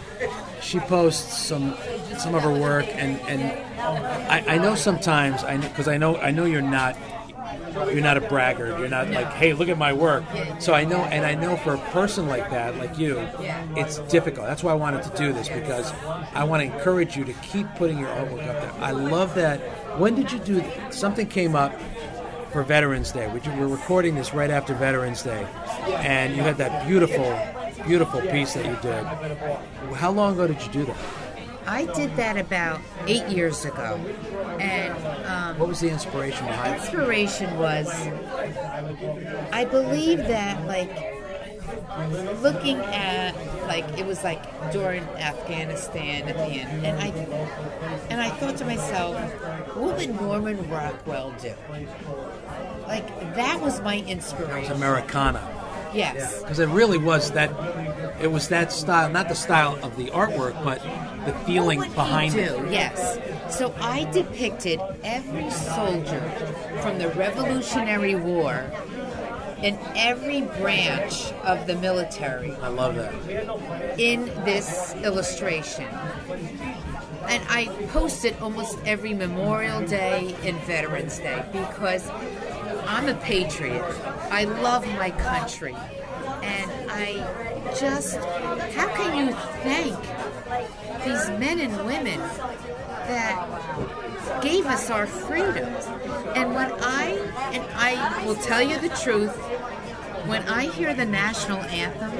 [0.62, 1.76] She posts some
[2.18, 6.32] some of her work, and and I, I know sometimes I because I know I
[6.32, 6.98] know you're not
[7.88, 8.80] you're not a braggart.
[8.80, 10.24] You're not like, hey, look at my work.
[10.60, 13.20] So I know, and I know for a person like that, like you,
[13.76, 14.48] it's difficult.
[14.48, 15.92] That's why I wanted to do this because
[16.34, 18.74] I want to encourage you to keep putting your artwork up there.
[18.82, 19.60] I love that.
[20.00, 21.74] When did you do something came up
[22.52, 23.28] for Veterans Day?
[23.32, 25.48] We We're recording this right after Veterans Day,
[25.88, 27.38] and you had that beautiful,
[27.86, 29.04] beautiful piece that you did.
[29.96, 30.98] How long ago did you do that?
[31.70, 33.96] I did that about eight years ago.
[34.60, 34.92] And
[35.26, 36.80] um, What was the inspiration behind it?
[36.80, 37.88] The inspiration was
[39.52, 40.90] I believe that like
[42.42, 43.34] looking at
[43.68, 47.08] like it was like during Afghanistan at the end and I
[48.10, 49.16] and I thought to myself,
[49.76, 51.54] what would Norman Rockwell do?
[52.88, 54.74] Like that was my inspiration.
[54.74, 55.56] Americana.
[55.94, 56.42] Yes.
[56.42, 57.50] because it really was that
[58.22, 60.80] it was that style not the style of the artwork but
[61.26, 62.72] the feeling behind he it?
[62.72, 63.18] Yes.
[63.56, 66.22] So I depicted every soldier
[66.82, 68.72] from the Revolutionary War
[69.64, 73.14] in every branch of the military i love that
[74.00, 75.86] in this illustration.
[77.28, 82.10] And I post it almost every Memorial Day and Veterans Day because
[82.88, 83.84] I'm a patriot.
[84.32, 85.76] I love my country.
[86.42, 88.16] And I just,
[88.74, 89.96] how can you thank
[91.06, 95.74] these men and women that gave us our freedom?
[96.36, 97.12] And when I,
[97.54, 99.36] and I will tell you the truth,
[100.28, 102.12] when I hear the national anthem,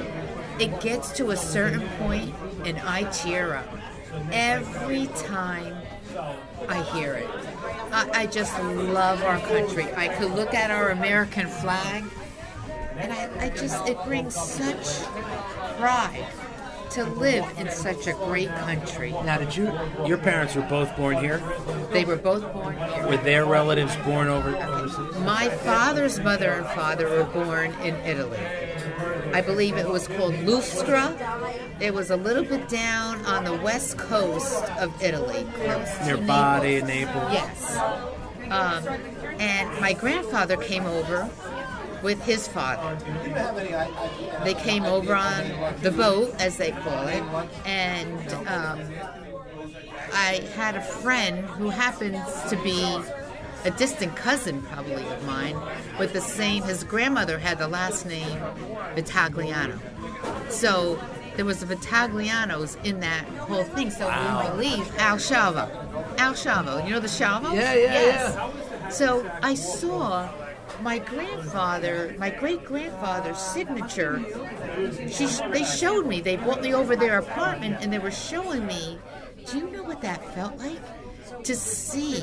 [0.60, 3.68] it gets to a certain point and I tear up
[4.32, 5.76] every time
[6.68, 7.28] I hear it.
[7.92, 9.92] I, I just love our country.
[9.94, 12.04] I could look at our American flag
[12.96, 15.04] and I, I just, it brings such
[15.78, 16.26] pride
[16.90, 19.12] to live in such a great country.
[19.24, 19.72] now did you
[20.06, 21.42] your parents were both born here
[21.92, 23.06] They were both born here.
[23.08, 28.38] were their relatives born over overseas My father's mother and father were born in Italy.
[29.32, 31.14] I believe it was called Lustra.
[31.80, 36.14] It was a little bit down on the west coast of Italy, close to near
[36.16, 36.26] Naples.
[36.26, 37.76] body naples Yes.
[38.50, 38.84] Um,
[39.38, 41.30] and my grandfather came over
[42.02, 42.96] with his father.
[44.44, 45.44] They came over on
[45.82, 47.22] the boat, as they call it,
[47.66, 48.80] and um,
[50.12, 52.18] I had a friend who happens
[52.50, 52.82] to be
[53.64, 55.56] a distant cousin probably of mine
[55.98, 56.62] with the same.
[56.62, 58.38] His grandmother had the last name
[58.96, 59.78] Vitagliano,
[60.50, 60.98] so
[61.36, 63.90] there was the Vitaglianos in that whole thing.
[63.90, 64.42] So Wow.
[64.44, 65.68] we believe Al Shavo,
[66.18, 66.84] Al Shavo.
[66.86, 67.54] You know the Shavo?
[67.54, 68.96] Yeah, yeah, yes.
[68.96, 70.28] So I saw
[70.82, 74.22] my grandfather, my great grandfather's signature.
[75.08, 76.20] She, they showed me.
[76.20, 78.98] They brought me over their apartment, and they were showing me.
[79.46, 80.80] Do you know what that felt like?
[81.44, 82.20] To see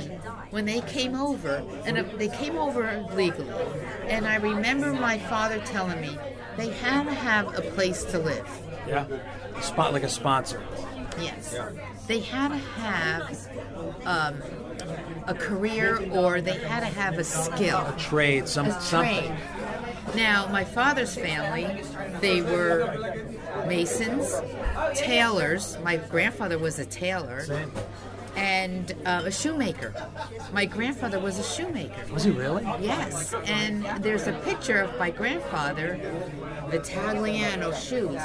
[0.51, 3.49] when they came over, and uh, they came over legally.
[4.07, 6.17] And I remember my father telling me
[6.55, 8.47] they had to have a place to live.
[8.87, 9.05] Yeah.
[9.61, 10.61] Spot like a sponsor.
[11.19, 11.55] Yes.
[12.07, 13.47] They had to have
[14.05, 14.41] um,
[15.25, 17.79] a career or they had to have a skill.
[17.79, 19.25] A trade, some A something.
[19.27, 19.39] trade.
[20.15, 21.83] Now, my father's family,
[22.21, 23.25] they were
[23.67, 24.33] masons,
[24.95, 25.77] tailors.
[25.83, 27.41] My grandfather was a tailor.
[27.41, 27.71] Same.
[28.37, 29.95] And uh, a shoemaker.
[30.53, 32.13] My grandfather was a shoemaker.
[32.13, 32.63] Was he really?
[32.79, 35.99] Yes, and there's a picture of my grandfather,
[36.69, 38.21] Vitagliano shoes,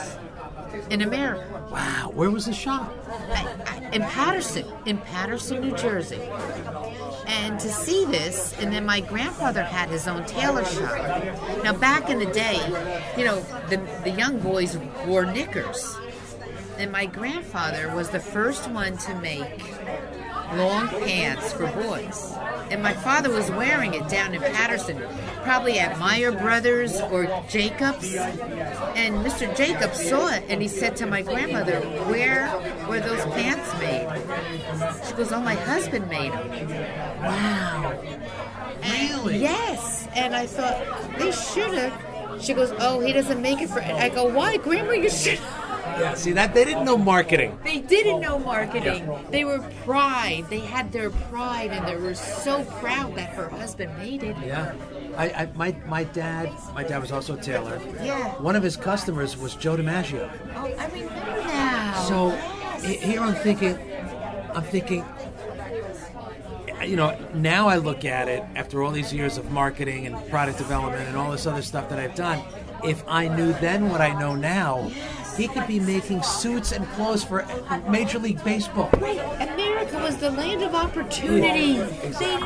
[0.91, 1.47] in America.
[1.71, 2.11] Wow.
[2.15, 2.93] Where was the shop?
[3.93, 6.21] In Paterson, in Paterson, New Jersey.
[7.27, 11.65] And to see this, and then my grandfather had his own tailor shop.
[11.65, 12.61] Now, back in the day,
[13.17, 15.97] you know, the, the young boys wore knickers.
[16.79, 19.63] And my grandfather was the first one to make
[20.57, 22.33] long pants for boys.
[22.71, 25.03] And my father was wearing it down in Paterson,
[25.43, 28.15] probably at Meyer Brothers or Jacobs.
[28.15, 29.55] And Mr.
[29.57, 32.49] Jacobs saw it and he said to my grandmother, Where
[32.88, 35.07] were those pants made?
[35.07, 36.69] She goes, Oh, my husband made them.
[37.21, 38.01] Wow.
[38.83, 39.38] Really?
[39.38, 40.09] Yes.
[40.15, 42.43] And I thought, They should have.
[42.43, 43.83] She goes, Oh, he doesn't make it for.
[43.83, 44.93] I go, Why, Grandma?
[44.93, 45.41] You should.
[46.00, 46.14] Yeah.
[46.14, 47.59] See that they didn't know marketing.
[47.64, 49.11] They didn't know marketing.
[49.31, 50.46] They were pride.
[50.50, 54.37] They had their pride, and they were so proud that her husband made it.
[54.44, 54.74] Yeah.
[55.16, 57.81] I, I my my dad my dad was also a tailor.
[58.02, 58.33] Yeah.
[58.40, 60.31] One of his customers was Joe DiMaggio.
[60.57, 62.05] Oh, I remember now.
[62.09, 62.31] So
[62.87, 63.78] he- here I'm thinking,
[64.55, 65.05] I'm thinking,
[66.85, 70.59] you know, now I look at it after all these years of marketing and product
[70.59, 72.42] development and all this other stuff that I've done.
[72.83, 74.90] If I knew then what I know now,
[75.37, 77.47] he could be making suits and clothes for
[77.88, 78.90] Major League Baseball.
[78.99, 79.18] Right.
[79.40, 81.75] America was the land of opportunity.
[82.18, 82.38] They,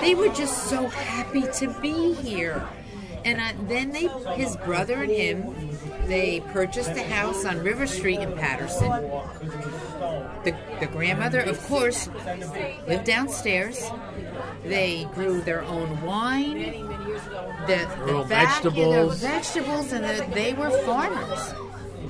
[0.00, 2.66] they were just so happy to be here.
[3.24, 5.52] And uh, then they, his brother and him,
[6.06, 8.88] they purchased a house on River Street in Paterson.
[10.44, 12.08] The, the grandmother, of course,
[12.86, 13.84] lived downstairs.
[14.62, 16.58] They grew their own wine,
[17.66, 19.20] the, the own back- yeah, their vegetables.
[19.20, 21.52] vegetables, and the, they were farmers.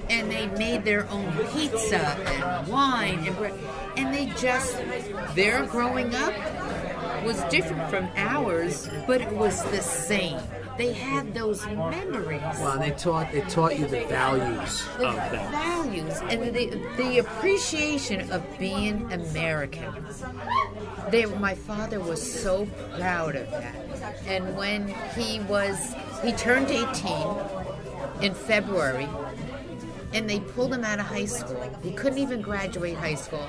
[0.08, 3.54] And they made their own pizza and wine and bread.
[3.96, 4.76] And they just,
[5.34, 6.34] their growing up
[7.24, 10.38] was different from ours, but it was the same.
[10.78, 12.42] They had those memories.
[12.60, 15.50] Well, they taught they taught you the values The of them.
[15.50, 19.90] values and the, the appreciation of being American.
[21.10, 22.66] They, my father was so
[22.98, 23.74] proud of that.
[24.26, 27.16] And when he was, he turned 18
[28.20, 29.08] in February,
[30.12, 31.60] and they pulled him out of high school.
[31.82, 33.46] He couldn't even graduate high school,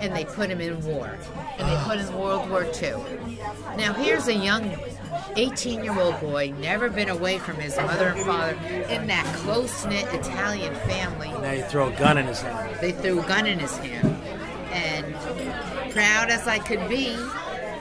[0.00, 1.18] and they put him in war.
[1.58, 2.94] And they put him in World War II.
[3.76, 4.76] Now, here's a young
[5.36, 8.56] 18 year old boy, never been away from his mother and father,
[8.88, 11.28] in that close knit Italian family.
[11.28, 12.78] Now you throw a gun in his hand.
[12.80, 14.16] They threw a gun in his hand.
[14.72, 17.16] And proud as I could be,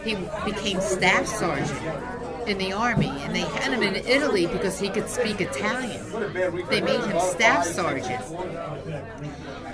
[0.04, 2.19] he became staff sergeant
[2.50, 3.08] in the army.
[3.08, 6.04] And they had him in Italy because he could speak Italian.
[6.70, 8.24] They made him staff sergeant.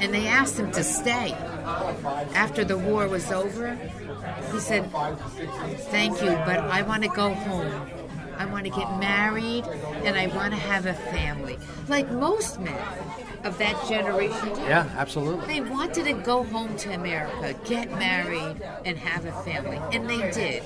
[0.02, 1.34] And they asked him to stay.
[2.34, 3.76] After the war was over,
[4.52, 4.92] he said,
[5.92, 7.90] Thank you, but I want to go home.
[8.38, 9.66] I want to get married
[10.04, 11.58] and I want to have a family.
[11.88, 12.78] Like most men
[13.44, 14.58] of that generation did.
[14.58, 15.46] Yeah, absolutely.
[15.48, 19.80] They wanted to go home to America, get married, and have a family.
[19.94, 20.64] And they did.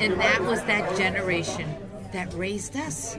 [0.00, 1.74] And that was that generation
[2.12, 3.16] that raised us.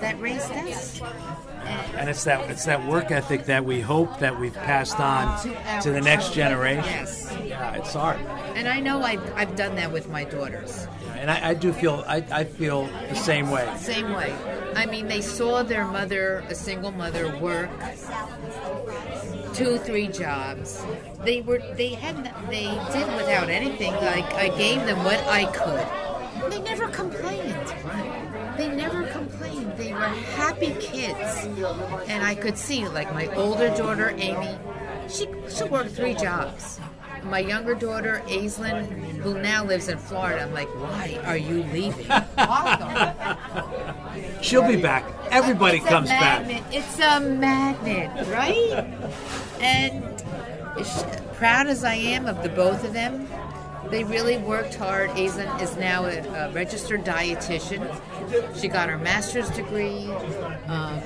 [0.00, 1.00] That raised us.
[1.00, 5.40] And And it's that it's that work ethic that we hope that we've passed on
[5.42, 6.84] To to the next generation.
[6.84, 7.32] yes.
[7.44, 8.18] Yeah, it's hard.
[8.56, 10.86] and I know I've, I've done that with my daughters.
[11.16, 13.72] And I, I do feel I, I feel the same way.
[13.78, 14.34] Same way.
[14.74, 17.70] I mean, they saw their mother, a single mother, work
[19.54, 20.84] two, three jobs.
[21.24, 22.16] They were they had
[22.48, 23.92] they did without anything.
[23.94, 26.50] Like I gave them what I could.
[26.50, 27.74] They never complained.
[28.56, 29.72] They never complained.
[29.76, 31.46] They were happy kids,
[32.08, 34.56] and I could see like my older daughter Amy.
[35.08, 36.80] She she worked three jobs.
[37.24, 38.86] My younger daughter, Aislinn,
[39.20, 42.06] who now lives in Florida, I'm like, why are you leaving?
[44.42, 45.04] She'll be back.
[45.30, 46.46] Everybody It's comes back.
[46.72, 48.86] It's a magnet, right?
[49.60, 50.02] And
[51.34, 53.28] proud as I am of the both of them,
[53.90, 55.10] they really worked hard.
[55.10, 58.00] Aislinn is now a, a registered dietitian.
[58.58, 60.10] She got her master's degree.
[60.66, 61.02] Um,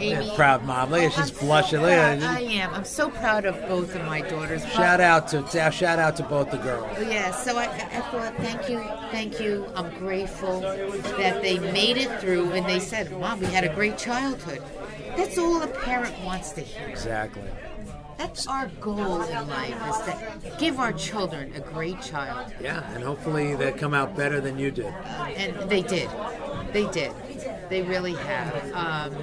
[0.00, 0.90] Amy, Yeah, proud mom.
[0.90, 1.80] Look at she's blushing.
[1.80, 2.74] Look at I am.
[2.74, 4.66] I'm so proud of both of my daughters.
[4.68, 6.88] Shout out to shout out to both the girls.
[7.00, 8.80] Yeah, so I, I thought, thank you,
[9.10, 9.66] thank you.
[9.74, 13.98] I'm grateful that they made it through and they said, Mom, we had a great
[13.98, 14.62] childhood.
[15.16, 16.88] That's all a parent wants to hear.
[16.88, 17.42] Exactly.
[18.18, 22.52] That's our goal in life is to give our children a great child.
[22.60, 24.86] Yeah, and hopefully they come out better than you did.
[24.86, 26.08] And they did.
[26.72, 27.12] They did.
[27.68, 28.72] They really have.
[28.74, 29.14] Um,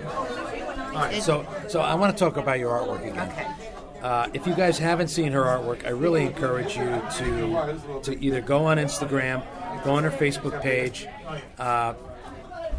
[0.90, 3.30] All right, so so I want to talk about your artwork again.
[3.30, 3.48] okay.
[4.02, 8.42] Uh, if you guys haven't seen her artwork, I really encourage you to to either
[8.42, 9.44] go on Instagram,
[9.84, 11.08] go on her Facebook page.
[11.58, 11.94] Uh,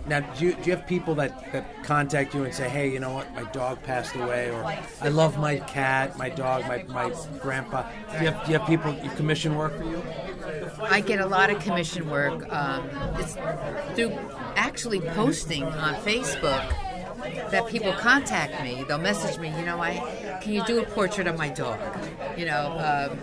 [0.06, 3.00] now, do you, do you have people that, that contact you and say, "Hey, you
[3.00, 3.32] know what?
[3.34, 4.64] My dog passed away," or
[5.00, 7.82] "I love my cat, my dog, my, my grandpa."
[8.12, 10.02] Do you have do you have people you commission work for you?
[10.80, 12.50] I get a lot of commission work.
[12.50, 12.88] Um,
[13.18, 13.34] it's
[13.94, 14.18] through
[14.56, 16.74] actually posting on Facebook
[17.51, 18.85] that people contact me.
[18.87, 19.49] They'll message me.
[19.49, 21.79] You know, I can you do a portrait of my dog?
[22.37, 23.18] You know, um,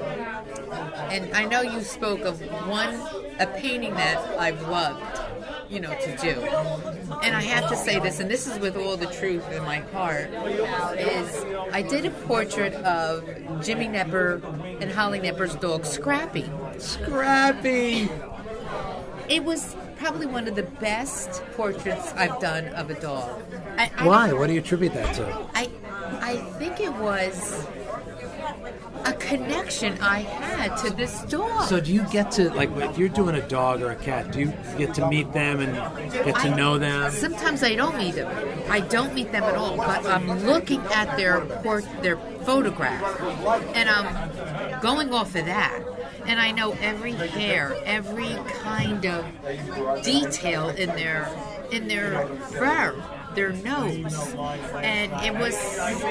[1.11, 2.95] and I know you spoke of one
[3.39, 5.03] a painting that I've loved.
[5.69, 6.29] You know, to do.
[7.23, 9.79] And I have to say this, and this is with all the truth in my
[9.79, 10.29] heart,
[10.97, 13.25] is I did a portrait of
[13.61, 14.41] Jimmy Nepper
[14.81, 16.49] and Holly Nepper's dog, Scrappy.
[16.77, 18.09] Scrappy.
[19.27, 23.41] It was probably one of the best portraits I've done of a dog.
[23.77, 24.33] I, I, Why?
[24.33, 25.25] What do you attribute that to?
[25.55, 25.69] I,
[26.21, 27.65] I think it was
[29.05, 31.67] a connection I had to this dog.
[31.67, 34.31] So do you get to like if you're doing a dog or a cat?
[34.31, 35.73] Do you get to meet them and
[36.13, 37.11] get to I- know them?
[37.11, 38.29] Sometimes I don't meet them.
[38.69, 39.77] I don't meet them at all.
[39.77, 43.03] But I'm looking at their port, their photograph,
[43.75, 45.79] and I'm going off of that.
[46.27, 49.25] And I know every hair, every kind of
[50.03, 51.29] detail in their
[51.71, 52.95] in their fur,
[53.33, 54.35] their nose,
[54.75, 55.55] and it was.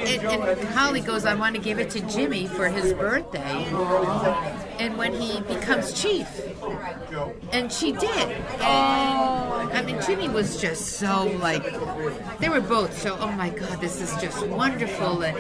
[0.09, 3.67] It, and Holly goes, "I want to give it to Jimmy for his birthday."
[4.79, 6.29] And when he becomes chief.
[7.53, 8.31] And she did.
[8.61, 11.65] And I mean, Jimmy was just so like,
[12.39, 15.23] they were both so, oh my God, this is just wonderful.
[15.23, 15.37] And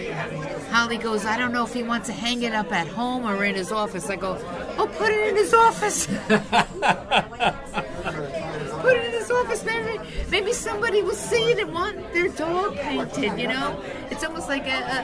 [0.68, 3.44] Holly goes, I don't know if he wants to hang it up at home or
[3.44, 4.08] in his office.
[4.10, 4.38] I go,
[4.78, 6.06] oh, put it in his office.
[9.44, 9.64] office.
[9.64, 9.98] Maybe,
[10.30, 13.82] maybe somebody will see it and want their dog painted, you know?
[14.10, 14.98] It's almost like a, a,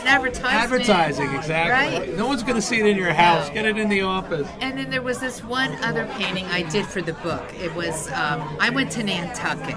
[0.00, 0.54] an advertisement.
[0.54, 1.98] Advertising, exactly.
[2.00, 2.16] Right?
[2.16, 3.48] No one's going to see it in your house.
[3.50, 4.48] Get it in the office.
[4.60, 7.44] And then there was this one other painting I did for the book.
[7.54, 9.76] It was um, I went to Nantucket,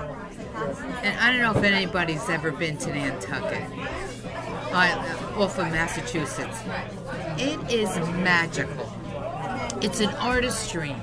[1.04, 3.64] and I don't know if anybody's ever been to Nantucket,
[4.72, 6.62] uh, off of Massachusetts.
[7.38, 7.90] It is
[8.24, 8.92] magical.
[9.82, 10.96] It's an artistry.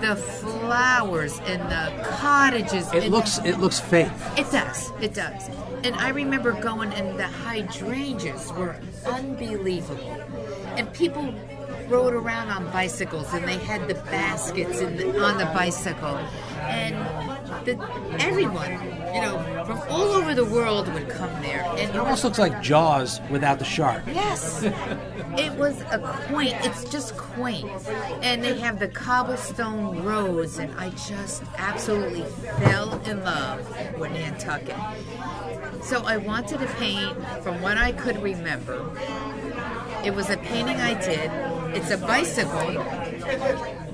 [0.00, 2.92] The flowers and the cottages.
[2.92, 4.10] It looks it looks fake.
[4.36, 4.90] it does.
[5.00, 5.48] It does.
[5.84, 8.76] And I remember going, and the hydrangeas were
[9.06, 10.10] unbelievable.
[10.76, 11.32] And people
[11.88, 16.16] rode around on bicycles, and they had the baskets in the, on the bicycle,
[16.58, 16.96] and
[17.64, 17.78] the,
[18.18, 18.72] everyone,
[19.16, 21.62] you know, from all over the world would come there.
[21.70, 24.02] And It almost looks like Jaws without the shark.
[24.06, 24.62] Yes.
[25.38, 25.98] it was a
[26.28, 27.70] quaint, it's just quaint.
[28.22, 32.24] And they have the cobblestone roads, and I just absolutely
[32.60, 34.76] fell in love with Nantucket.
[35.82, 38.90] So I wanted to paint from what I could remember.
[40.04, 41.30] It was a painting I did.
[41.74, 42.84] It's a bicycle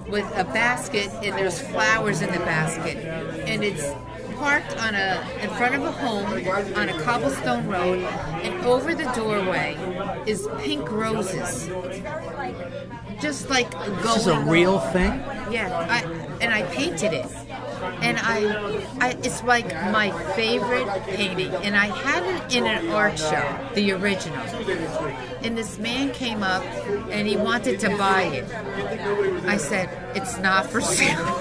[0.08, 2.96] with a basket, and there's flowers in the basket.
[3.46, 3.82] And it's
[4.42, 6.26] parked on a in front of a home
[6.74, 8.00] on a cobblestone road,
[8.42, 9.76] and over the doorway
[10.26, 11.70] is pink roses,
[13.20, 14.02] just like going.
[14.02, 15.12] This is a real thing.
[15.48, 16.02] Yeah, I
[16.40, 17.30] and I painted it,
[18.02, 23.20] and I, I it's like my favorite painting, and I had it in an art
[23.20, 24.42] show, the original.
[25.44, 26.64] And this man came up,
[27.12, 28.52] and he wanted to buy it.
[29.46, 31.38] I said, "It's not for sale."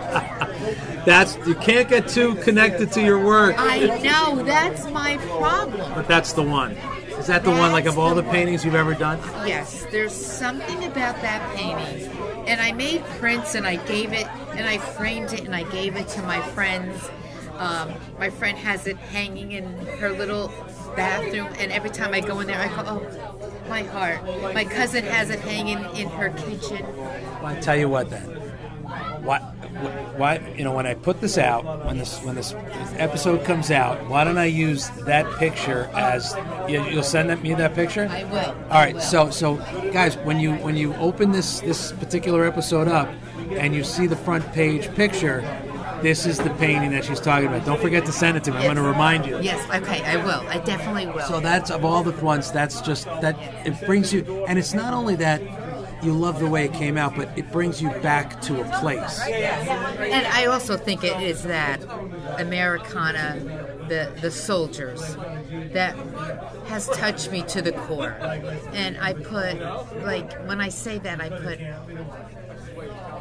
[1.06, 3.54] That's you can't get too connected to your work.
[3.56, 5.94] I know that's my problem.
[5.94, 6.72] But that's the one.
[6.72, 9.18] Is that the one like of all the paintings you've ever done?
[9.46, 12.10] Yes, there's something about that painting.
[12.48, 14.26] And I made prints and I gave it
[14.56, 17.08] and I framed it and I gave it to my friends.
[17.58, 19.64] Um, my friend has it hanging in
[19.98, 20.52] her little
[20.94, 24.22] bathroom, and every time I go in there, I go, oh, my heart.
[24.54, 26.84] My cousin has it hanging in her kitchen.
[26.96, 28.45] Well, I tell you what, then.
[29.22, 29.38] Why,
[30.16, 32.54] why, you know, when I put this out, when this when this
[32.96, 36.34] episode comes out, why don't I use that picture as
[36.68, 38.08] you, you'll send me that picture?
[38.10, 38.54] I will.
[38.70, 39.56] All right, so so
[39.92, 43.08] guys, when you when you open this this particular episode up
[43.50, 45.40] and you see the front page picture,
[46.02, 47.64] this is the painting that she's talking about.
[47.64, 48.58] Don't forget to send it to me.
[48.58, 49.40] I'm going to remind you.
[49.40, 50.46] Yes, okay, I will.
[50.48, 51.26] I definitely will.
[51.26, 52.52] So that's of all the ones.
[52.52, 55.40] That's just that it brings you, and it's not only that
[56.02, 59.20] you love the way it came out, but it brings you back to a place.
[59.20, 61.82] And I also think it is that
[62.38, 63.38] Americana,
[63.88, 65.16] the the soldiers,
[65.72, 65.96] that
[66.66, 68.16] has touched me to the core.
[68.72, 69.58] And I put
[70.02, 71.58] like when I say that I put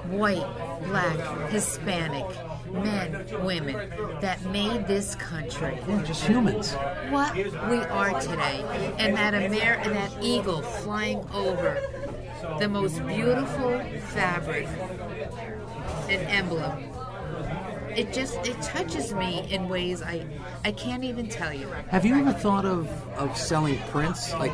[0.09, 0.45] white,
[0.85, 2.25] black, Hispanic,
[2.71, 3.89] men, women
[4.21, 6.73] that made this country Just humans.
[7.09, 8.63] what we are today.
[8.99, 11.77] And that Amer- and that eagle flying over
[12.59, 13.79] the most beautiful
[14.13, 14.67] fabric
[16.09, 16.83] and emblem.
[17.95, 20.25] It just it touches me in ways I
[20.65, 21.67] I can't even tell you.
[21.89, 22.87] Have you ever thought of
[23.17, 24.51] of selling prints, like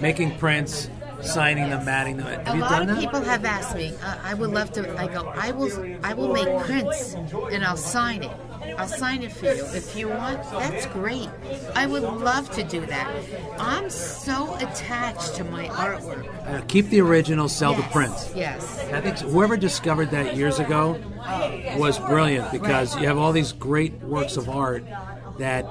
[0.00, 2.26] making prints, signing them, matting them?
[2.26, 2.98] Have A you lot done of that?
[3.00, 3.94] people have asked me.
[4.02, 4.98] Uh, I would love to.
[4.98, 5.28] I go.
[5.28, 5.70] I will.
[6.02, 8.36] I will make prints and I'll sign it.
[8.78, 10.42] I'll sign it for you if you want.
[10.50, 11.28] That's great.
[11.74, 13.10] I would love to do that.
[13.58, 16.26] I'm so attached to my artwork.
[16.46, 18.32] Uh, keep the original, sell the Yes, prints.
[18.34, 18.78] Yes.
[18.92, 21.00] I think whoever discovered that years ago
[21.76, 24.84] was brilliant because you have all these great works of art
[25.40, 25.64] that,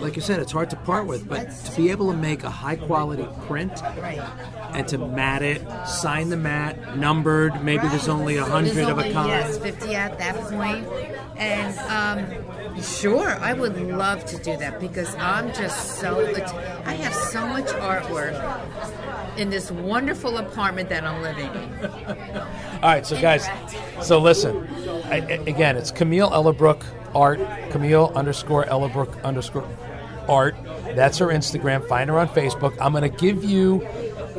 [0.00, 1.28] like you said, it's hard to part with.
[1.28, 6.30] But to be able to make a high quality print and to mat it, sign
[6.30, 9.28] the mat, numbered, maybe there's only a hundred of a kind.
[9.28, 10.86] Yes, 50 at that point.
[11.36, 16.24] And um, sure, I would love to do that because I'm just so.
[16.84, 18.38] I have so much artwork
[19.38, 21.90] in this wonderful apartment that I'm living in.
[22.82, 23.46] All right, so guys,
[24.02, 24.68] so listen.
[25.06, 26.84] I, I- again, it's Camille Ellerbrook
[27.14, 27.40] art.
[27.70, 29.68] Camille underscore Ellerbrook underscore
[30.28, 30.56] art.
[30.94, 31.86] That's her Instagram.
[31.88, 32.76] Find her on Facebook.
[32.80, 33.86] I'm going to give you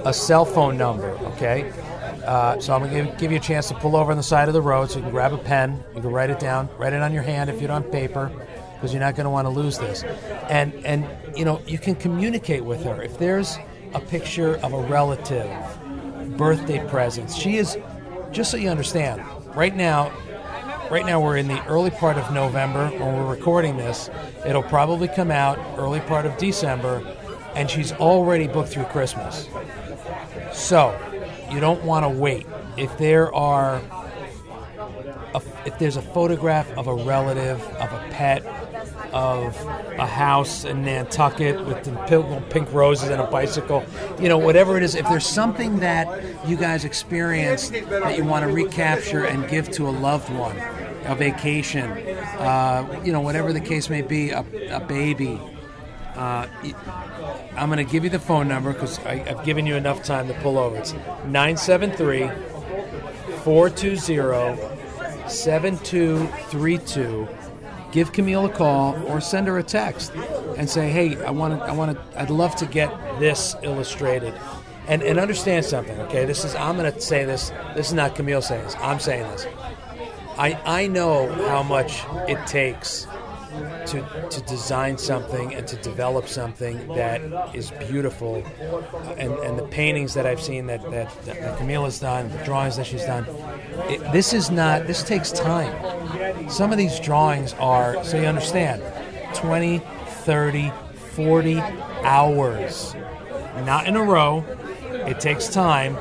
[0.06, 1.10] a cell phone number.
[1.34, 1.72] Okay.
[2.26, 4.48] Uh, so I'm going to give, you a chance to pull over on the side
[4.48, 5.84] of the road so you can grab a pen.
[5.96, 6.70] You can write it down.
[6.78, 8.32] Write it on your hand if you're on paper
[8.76, 10.04] because you're not going to want to lose this.
[10.50, 11.08] And and
[11.38, 13.58] you know you can communicate with her if there's
[13.94, 15.50] a picture of a relative
[16.38, 17.36] birthday presents.
[17.36, 17.78] She is,
[18.32, 19.24] just so you understand,
[19.56, 20.12] right now,
[20.94, 24.12] right now we're in the early part of November when we're recording this.
[24.46, 27.02] It'll probably come out early part of December,
[27.56, 29.50] and she's already booked through Christmas.
[30.52, 30.96] So,
[31.50, 32.46] you don't want to wait.
[32.78, 33.82] If there are,
[35.34, 38.46] a, if there's a photograph of a relative, of a pet,
[39.14, 39.60] of
[39.98, 43.84] a house in Nantucket with the pink, pink roses and a bicycle,
[44.20, 48.46] you know, whatever it is, if there's something that you guys experienced that you want
[48.46, 50.56] to recapture and give to a loved one,
[51.06, 55.40] a vacation, uh, you know, whatever the case may be, a, a baby,
[56.16, 56.48] uh,
[57.56, 60.34] I'm going to give you the phone number because I've given you enough time to
[60.36, 60.78] pull over.
[60.78, 60.94] It's
[61.26, 62.30] 973
[63.44, 64.58] 420
[65.28, 67.28] 7232.
[67.92, 70.14] Give Camille a call or send her a text
[70.58, 72.90] and say, "Hey, I want to, I want to, I'd love to get
[73.20, 74.34] this illustrated."
[74.88, 76.26] And and understand something, okay?
[76.26, 77.52] This is I'm going to say this.
[77.76, 78.76] This is not Camille saying this.
[78.82, 79.46] I'm saying this.
[80.38, 83.08] I I know how much it takes
[83.88, 87.22] to to design something and to develop something that
[87.56, 88.44] is beautiful
[89.18, 92.78] and, and the paintings that I've seen that, that, that Camille has done, the drawings
[92.78, 93.26] that she's done,
[93.90, 96.50] it, this is not this takes time.
[96.50, 98.82] Some of these drawings are so you understand
[99.36, 100.72] 20, 30,
[101.16, 102.96] 40 hours.
[103.66, 104.44] Not in a row.
[105.08, 105.98] It takes time.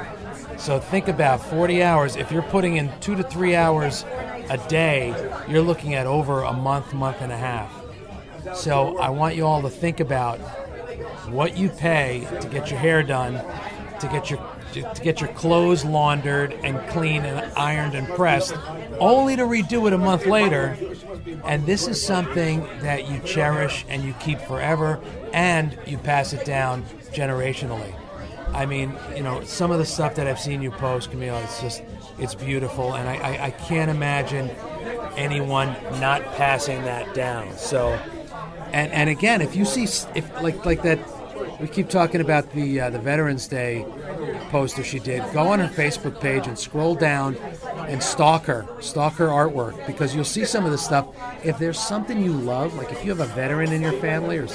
[0.62, 2.14] So think about 40 hours.
[2.14, 4.04] If you're putting in two to three hours
[4.48, 5.08] a day,
[5.48, 7.74] you're looking at over a month, month and a half.
[8.54, 10.38] So I want you all to think about
[11.28, 13.44] what you pay to get your hair done,
[13.98, 14.38] to get your
[14.74, 18.54] to get your clothes laundered and clean and ironed and pressed,
[19.00, 20.78] only to redo it a month later.
[21.44, 25.00] And this is something that you cherish and you keep forever,
[25.32, 27.92] and you pass it down generationally.
[28.53, 31.61] I mean, you know, some of the stuff that I've seen you post, Camille, it's
[31.61, 31.82] just,
[32.18, 34.50] it's beautiful, and I, I, I can't imagine
[35.16, 35.68] anyone
[36.00, 37.57] not passing that down.
[37.57, 37.92] So,
[38.72, 39.84] and and again, if you see,
[40.14, 40.98] if like like that,
[41.61, 43.86] we keep talking about the uh, the Veterans Day
[44.50, 45.22] poster she did.
[45.32, 47.36] Go on her Facebook page and scroll down
[47.88, 51.09] and stalk her, stalk her artwork because you'll see some of the stuff.
[51.44, 54.46] If there's something you love, like if you have a veteran in your family or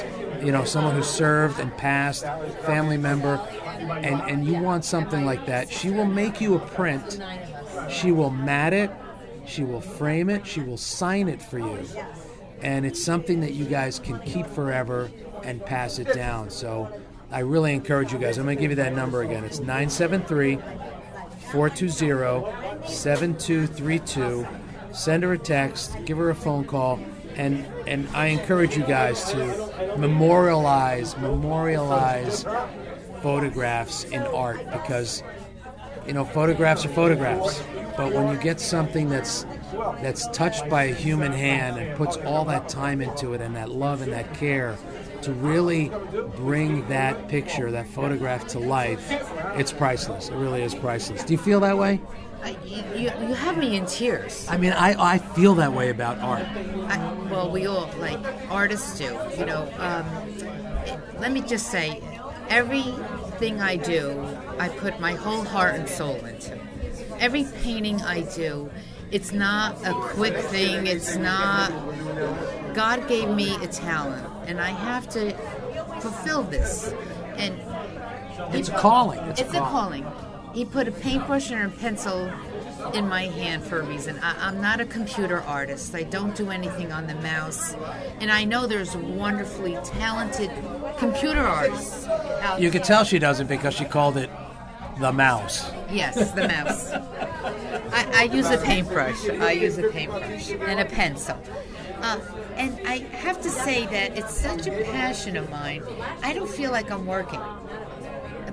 [0.43, 2.23] you know someone who served and passed,
[2.65, 3.39] family member,
[3.79, 7.21] and and you want something like that, she will make you a print.
[7.89, 8.91] She will mat it.
[9.45, 10.45] She will frame it.
[10.45, 11.85] She will sign it for you,
[12.61, 15.09] and it's something that you guys can keep forever
[15.43, 16.49] and pass it down.
[16.49, 17.01] So.
[17.29, 18.37] I really encourage you guys.
[18.37, 19.43] I'm going to give you that number again.
[19.43, 20.59] It's 973
[21.51, 24.47] 420 7232.
[24.93, 26.99] Send her a text, give her a phone call,
[27.35, 32.45] and and I encourage you guys to memorialize memorialize
[33.21, 35.23] photographs in art because
[36.05, 37.61] you know photographs are photographs,
[37.95, 39.45] but when you get something that's
[40.01, 43.69] that's touched by a human hand and puts all that time into it and that
[43.69, 44.77] love and that care
[45.21, 45.91] to really
[46.35, 49.05] bring that picture, that photograph to life,
[49.55, 50.29] it's priceless.
[50.29, 51.23] It really is priceless.
[51.23, 51.99] Do you feel that way?
[52.43, 54.47] I, you, you have me in tears.
[54.49, 56.45] I mean, I, I feel that way about art.
[56.87, 59.17] I, well, we all like artists do.
[59.37, 60.05] You know, um,
[61.19, 62.01] let me just say,
[62.49, 64.25] everything I do,
[64.59, 66.57] I put my whole heart and soul into.
[67.19, 68.69] Every painting I do,
[69.11, 70.87] it's not a quick thing.
[70.87, 71.71] It's not.
[72.73, 75.31] God gave me a talent, and I have to
[76.01, 76.93] fulfill this.
[77.37, 77.59] And
[78.53, 79.19] It's a calling.
[79.29, 80.05] It's, it's a calling.
[80.53, 82.31] He put a paintbrush and a pencil
[82.93, 84.19] in my hand for a reason.
[84.21, 85.93] I, I'm not a computer artist.
[85.95, 87.75] I don't do anything on the mouse.
[88.19, 90.51] And I know there's wonderfully talented
[90.97, 94.29] computer artists out You could tell she doesn't because she called it
[94.99, 95.71] the mouse.
[95.91, 96.91] Yes, the mouse.
[97.93, 99.29] I, I use a paintbrush.
[99.29, 101.37] I use a paintbrush and a pencil.
[102.01, 102.19] Uh,
[102.55, 105.83] and I have to say that it's such a passion of mine.
[106.23, 107.41] I don't feel like I'm working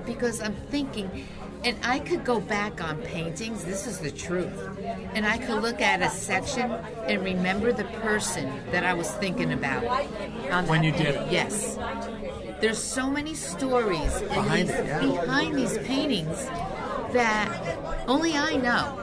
[0.05, 1.25] because I'm thinking,
[1.65, 3.65] and I could go back on paintings.
[3.65, 4.53] This is the truth.
[5.15, 9.51] And I could look at a section and remember the person that I was thinking
[9.51, 9.83] about.
[10.69, 11.31] When you did it.
[11.31, 11.77] Yes.
[12.61, 14.99] There's so many stories Behind these, it, yeah.
[14.99, 16.45] behind these paintings
[17.13, 17.49] that
[18.07, 19.01] only I know.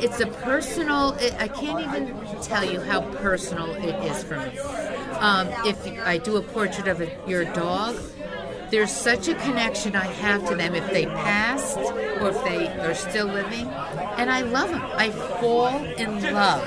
[0.00, 1.14] It's a personal.
[1.14, 4.58] It, I can't even tell you how personal it is for me.
[5.18, 7.96] Um, if I do a portrait of a, your dog,
[8.70, 12.94] there's such a connection I have to them if they passed or if they are
[12.94, 13.66] still living,
[14.18, 14.82] and I love them.
[14.82, 16.66] I fall in love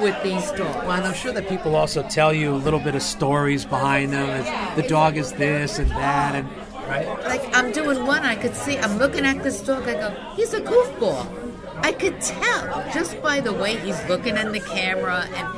[0.00, 0.86] with these dogs.
[0.86, 4.12] Well, and I'm sure that people also tell you a little bit of stories behind
[4.12, 4.28] them.
[4.28, 6.48] It's, the dog is this and that, and
[6.88, 7.06] right.
[7.24, 10.52] like I'm doing one, I could see, I'm looking at this dog, I go, he's
[10.54, 11.26] a goofball.
[11.76, 15.48] I could tell just by the way he's looking in the camera, and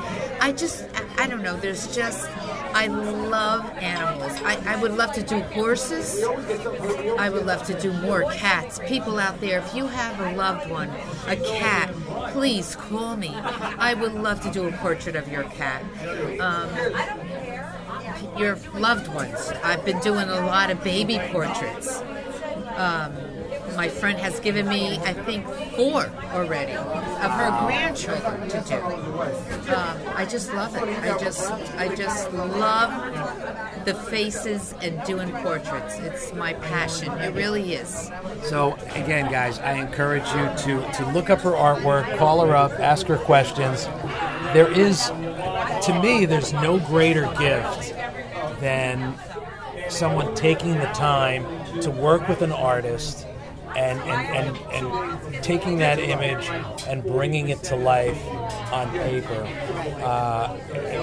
[0.41, 2.29] I just, I, I don't know, there's just,
[2.77, 4.33] I love animals.
[4.45, 6.22] I, I would love to do horses.
[7.18, 8.79] I would love to do more cats.
[8.87, 10.91] People out there, if you have a loved one,
[11.27, 11.91] a cat,
[12.33, 13.35] please call me.
[13.35, 15.83] I would love to do a portrait of your cat.
[16.39, 16.68] Um,
[18.39, 19.51] your loved ones.
[19.64, 22.03] I've been doing a lot of baby portraits.
[22.77, 23.16] Um,
[23.77, 25.47] my friend has given me, I think,
[25.77, 28.77] four already of her grandchildren to do.
[29.74, 30.83] Um, I just love it.
[30.83, 35.99] I just, I just love the faces and doing portraits.
[35.99, 37.12] It's my passion.
[37.18, 38.11] It really is.
[38.45, 42.72] So again, guys, I encourage you to to look up her artwork, call her up,
[42.72, 43.85] ask her questions.
[44.53, 47.95] There is, to me, there's no greater gift
[48.61, 49.14] than
[49.89, 51.45] someone taking the time
[51.81, 53.27] to work with an artist
[53.77, 54.85] and and, and,
[55.35, 56.49] and taking that image
[56.89, 58.20] and bringing it to life
[58.72, 59.47] on paper.
[60.03, 60.57] Uh,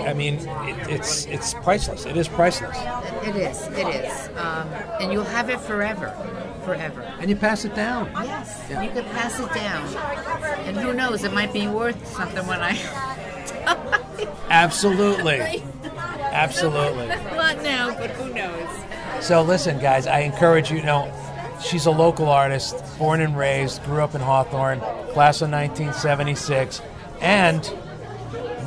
[0.08, 2.06] I mean, it, it's it's priceless.
[2.06, 2.78] It is priceless,
[3.28, 3.62] It is.
[3.68, 4.28] It is.
[4.38, 4.68] Um,
[5.00, 6.10] and you'll have it forever.
[6.66, 7.02] Forever.
[7.20, 8.10] and you pass it down.
[8.24, 8.82] Yes, Yeah.
[8.84, 9.86] you could pass it down.
[10.66, 12.80] And who knows, it might be worth something when I.
[14.50, 15.64] Absolutely,
[16.32, 17.08] absolutely.
[17.08, 18.70] Not now, but who knows?
[19.26, 20.78] So listen, guys, I encourage you.
[20.78, 24.80] You know, she's a local artist, born and raised, grew up in Hawthorne,
[25.12, 26.82] class of 1976,
[27.22, 27.62] and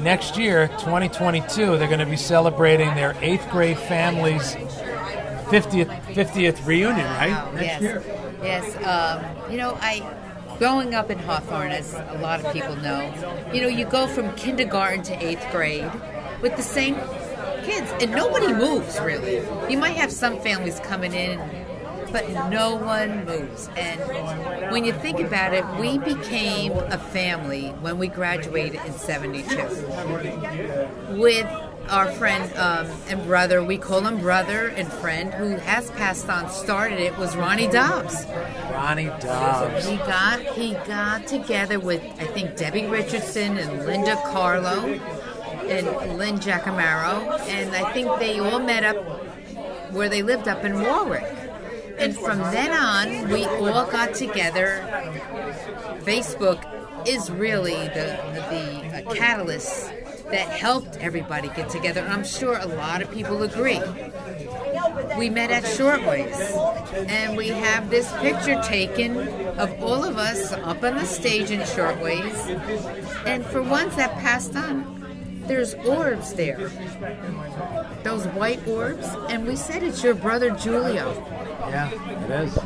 [0.02, 4.54] next year, 2022, they're going to be celebrating their eighth grade family's
[5.46, 7.30] 50th 50th reunion, right?
[7.30, 7.82] Wow, Next yes.
[7.82, 8.02] year.
[8.42, 8.76] Yes.
[8.84, 10.02] Um, you know, I
[10.58, 13.12] growing up in Hawthorne, as a lot of people know,
[13.52, 15.90] you know, you go from kindergarten to eighth grade
[16.40, 16.96] with the same
[17.64, 19.42] kids, and nobody moves really.
[19.70, 21.38] You might have some families coming in,
[22.16, 23.68] but no one moves.
[23.76, 24.00] And
[24.72, 29.54] when you think about it, we became a family when we graduated in '72
[31.10, 31.46] with
[31.90, 36.48] our friend um, and brother, we call him brother and friend, who has passed on,
[36.50, 38.24] started it, was Ronnie Dobbs.
[38.72, 39.86] Ronnie Dobbs.
[39.86, 44.98] He got he got together with I think Debbie Richardson and Linda Carlo
[45.68, 48.96] and Lynn Giacamaro, and I think they all met up
[49.92, 51.45] where they lived up in Warwick.
[51.98, 54.84] And from then on, we all got together.
[56.00, 56.64] Facebook
[57.06, 58.18] is really the
[58.50, 59.90] the uh, catalyst
[60.30, 62.00] that helped everybody get together.
[62.00, 63.80] And I'm sure a lot of people agree.
[65.16, 66.36] We met at Shortways,
[67.08, 69.16] and we have this picture taken
[69.58, 72.34] of all of us up on the stage in Shortways.
[73.24, 74.96] And for ones that passed on,
[75.46, 76.70] there's orbs there.
[78.02, 81.14] Those white orbs, and we said it's your brother Julio.
[81.68, 81.90] Yeah,
[82.24, 82.58] it is.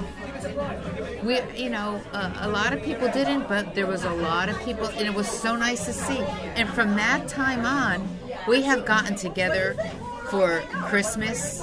[1.22, 4.58] We, you know, uh, a lot of people didn't, but there was a lot of
[4.62, 6.18] people, and it was so nice to see.
[6.56, 8.08] And from that time on,
[8.48, 9.76] we have gotten together
[10.30, 11.62] for Christmas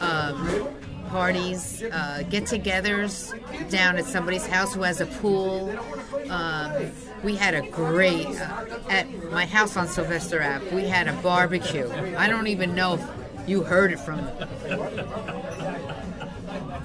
[0.00, 0.68] um,
[1.08, 5.72] parties, uh, get-togethers down at somebody's house who has a pool.
[6.28, 6.90] Um,
[7.22, 10.74] we had a great uh, at my house on Sylvester Ave.
[10.74, 11.88] We had a barbecue.
[12.16, 14.18] I don't even know if you heard it from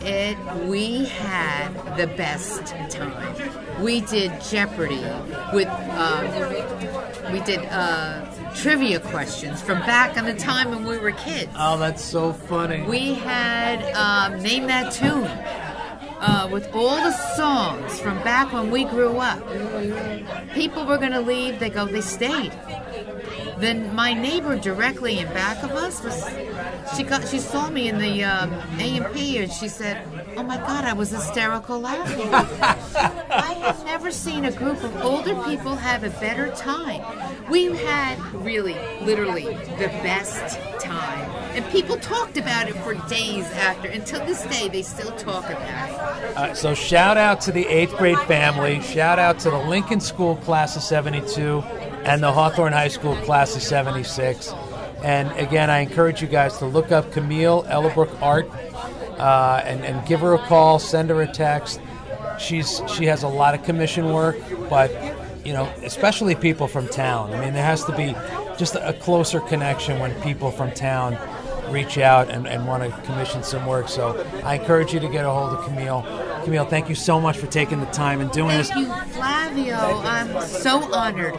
[0.04, 0.38] it
[0.68, 3.82] we had the best time.
[3.82, 5.04] We did jeopardy
[5.54, 8.26] with um, we did uh,
[8.56, 11.52] trivia questions from back in the time when we were kids.
[11.58, 12.84] Oh, that's so funny.
[12.84, 15.30] we had um, name that tune
[16.22, 19.40] uh, with all the songs from back when we grew up.
[20.54, 22.52] People were going to leave they go they stayed.
[23.58, 26.24] Then my neighbor directly in back of us was
[26.96, 30.06] she got she saw me in the um, A&P and she said,
[30.38, 35.36] "Oh my God, I was hysterical laughing." I have never seen a group of older
[35.44, 37.02] people have a better time.
[37.50, 43.88] We had really, literally the best time, and people talked about it for days after.
[43.88, 46.38] Until this day, they still talk about it.
[46.38, 48.82] Uh, so shout out to the eighth grade family.
[48.82, 51.60] Shout out to the Lincoln School class of '72
[52.04, 54.54] and the Hawthorne High School class of '76.
[55.04, 58.50] And again, I encourage you guys to look up Camille Ellerbrook Art
[59.18, 61.82] uh, and, and give her a call, send her a text.
[62.40, 64.38] She's she has a lot of commission work,
[64.70, 64.92] but
[65.46, 67.34] you know, especially people from town.
[67.34, 68.16] I mean, there has to be
[68.58, 71.18] just a closer connection when people from town
[71.72, 73.90] reach out and, and want to commission some work.
[73.90, 76.04] So I encourage you to get a hold of Camille.
[76.44, 78.70] Camille, thank you so much for taking the time and doing this.
[78.70, 79.76] Thank you, Flavio.
[79.76, 81.38] I'm so honored,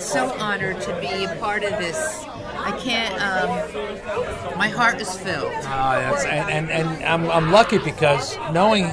[0.00, 2.24] so honored to be a part of this.
[2.64, 3.14] I can't.
[3.20, 5.52] Um, my heart is filled.
[5.52, 8.84] That's, and, and, and I'm, I'm lucky because knowing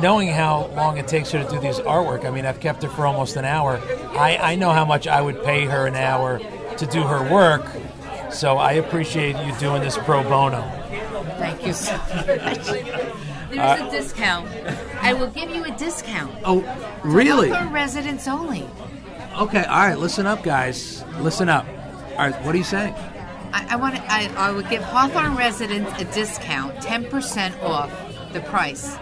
[0.00, 2.88] knowing how long it takes her to do these artwork, I mean, I've kept her
[2.88, 3.80] for almost an hour.
[4.12, 6.38] I, I know how much I would pay her an hour
[6.76, 7.66] to do her work,
[8.32, 10.62] so I appreciate you doing this pro bono.
[11.38, 12.66] Thank you so much.
[13.50, 14.48] There's a discount.
[15.02, 16.32] I will give you a discount.
[16.44, 16.62] Oh,
[17.02, 17.50] really?
[17.50, 18.66] For residents only.
[19.36, 21.04] Okay, all right, listen up, guys.
[21.18, 21.66] Listen up.
[22.12, 22.94] All right, what are you saying?
[23.52, 23.96] I, I want.
[23.96, 27.90] to- I, I would give Hawthorne residents a discount, ten percent off
[28.32, 28.96] the price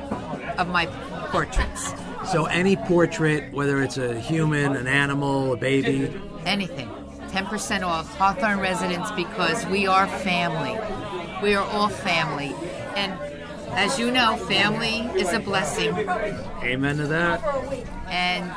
[0.58, 0.86] of my
[1.30, 1.92] portraits.
[2.32, 6.12] So, any portrait, whether it's a human, an animal, a baby,
[6.44, 6.90] Anything,
[7.30, 10.78] ten percent off Hawthorne residents because we are family.
[11.42, 12.54] We are all family,
[12.96, 13.12] and
[13.72, 15.94] as you know, family is a blessing.
[16.62, 17.42] amen to that.
[18.08, 18.52] and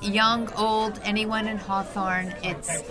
[0.00, 2.84] young, old, anyone in Hawthorne, it's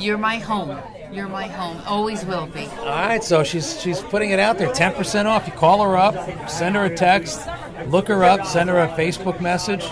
[0.00, 0.78] you're my home.
[1.12, 1.80] You're my home.
[1.86, 2.66] Always will be.
[2.80, 5.46] All right, so she's she's putting it out there, ten percent off.
[5.46, 7.48] You call her up, send her a text,
[7.86, 9.84] look her up, send her a Facebook message,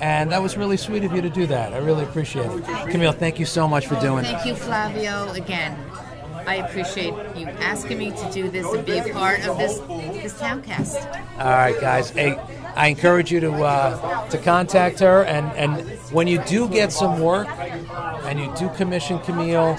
[0.00, 1.74] and that was really sweet of you to do that.
[1.74, 2.64] I really appreciate it.
[2.90, 4.28] Camille, thank you so much for doing it.
[4.32, 5.30] Thank you, Flavio.
[5.32, 5.78] Again,
[6.46, 9.78] I appreciate you asking me to do this and be a part of this
[10.20, 10.96] this towncast.
[11.38, 12.10] All right, guys.
[12.10, 12.36] Hey,
[12.74, 17.20] I encourage you to uh, to contact her, and and when you do get some
[17.20, 17.48] work,
[18.24, 19.78] and you do commission Camille,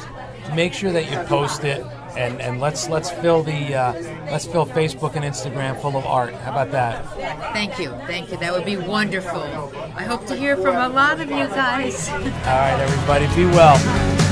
[0.56, 1.86] make sure that you post it,
[2.18, 3.94] and and let's let's fill the uh,
[4.32, 6.34] let's fill Facebook and Instagram full of art.
[6.34, 7.06] How about that?
[7.54, 7.90] Thank you.
[8.08, 8.38] Thank you.
[8.38, 9.44] That would be wonderful.
[9.96, 12.10] I hope to hear from a lot of you guys.
[12.10, 14.23] All right, everybody, be well.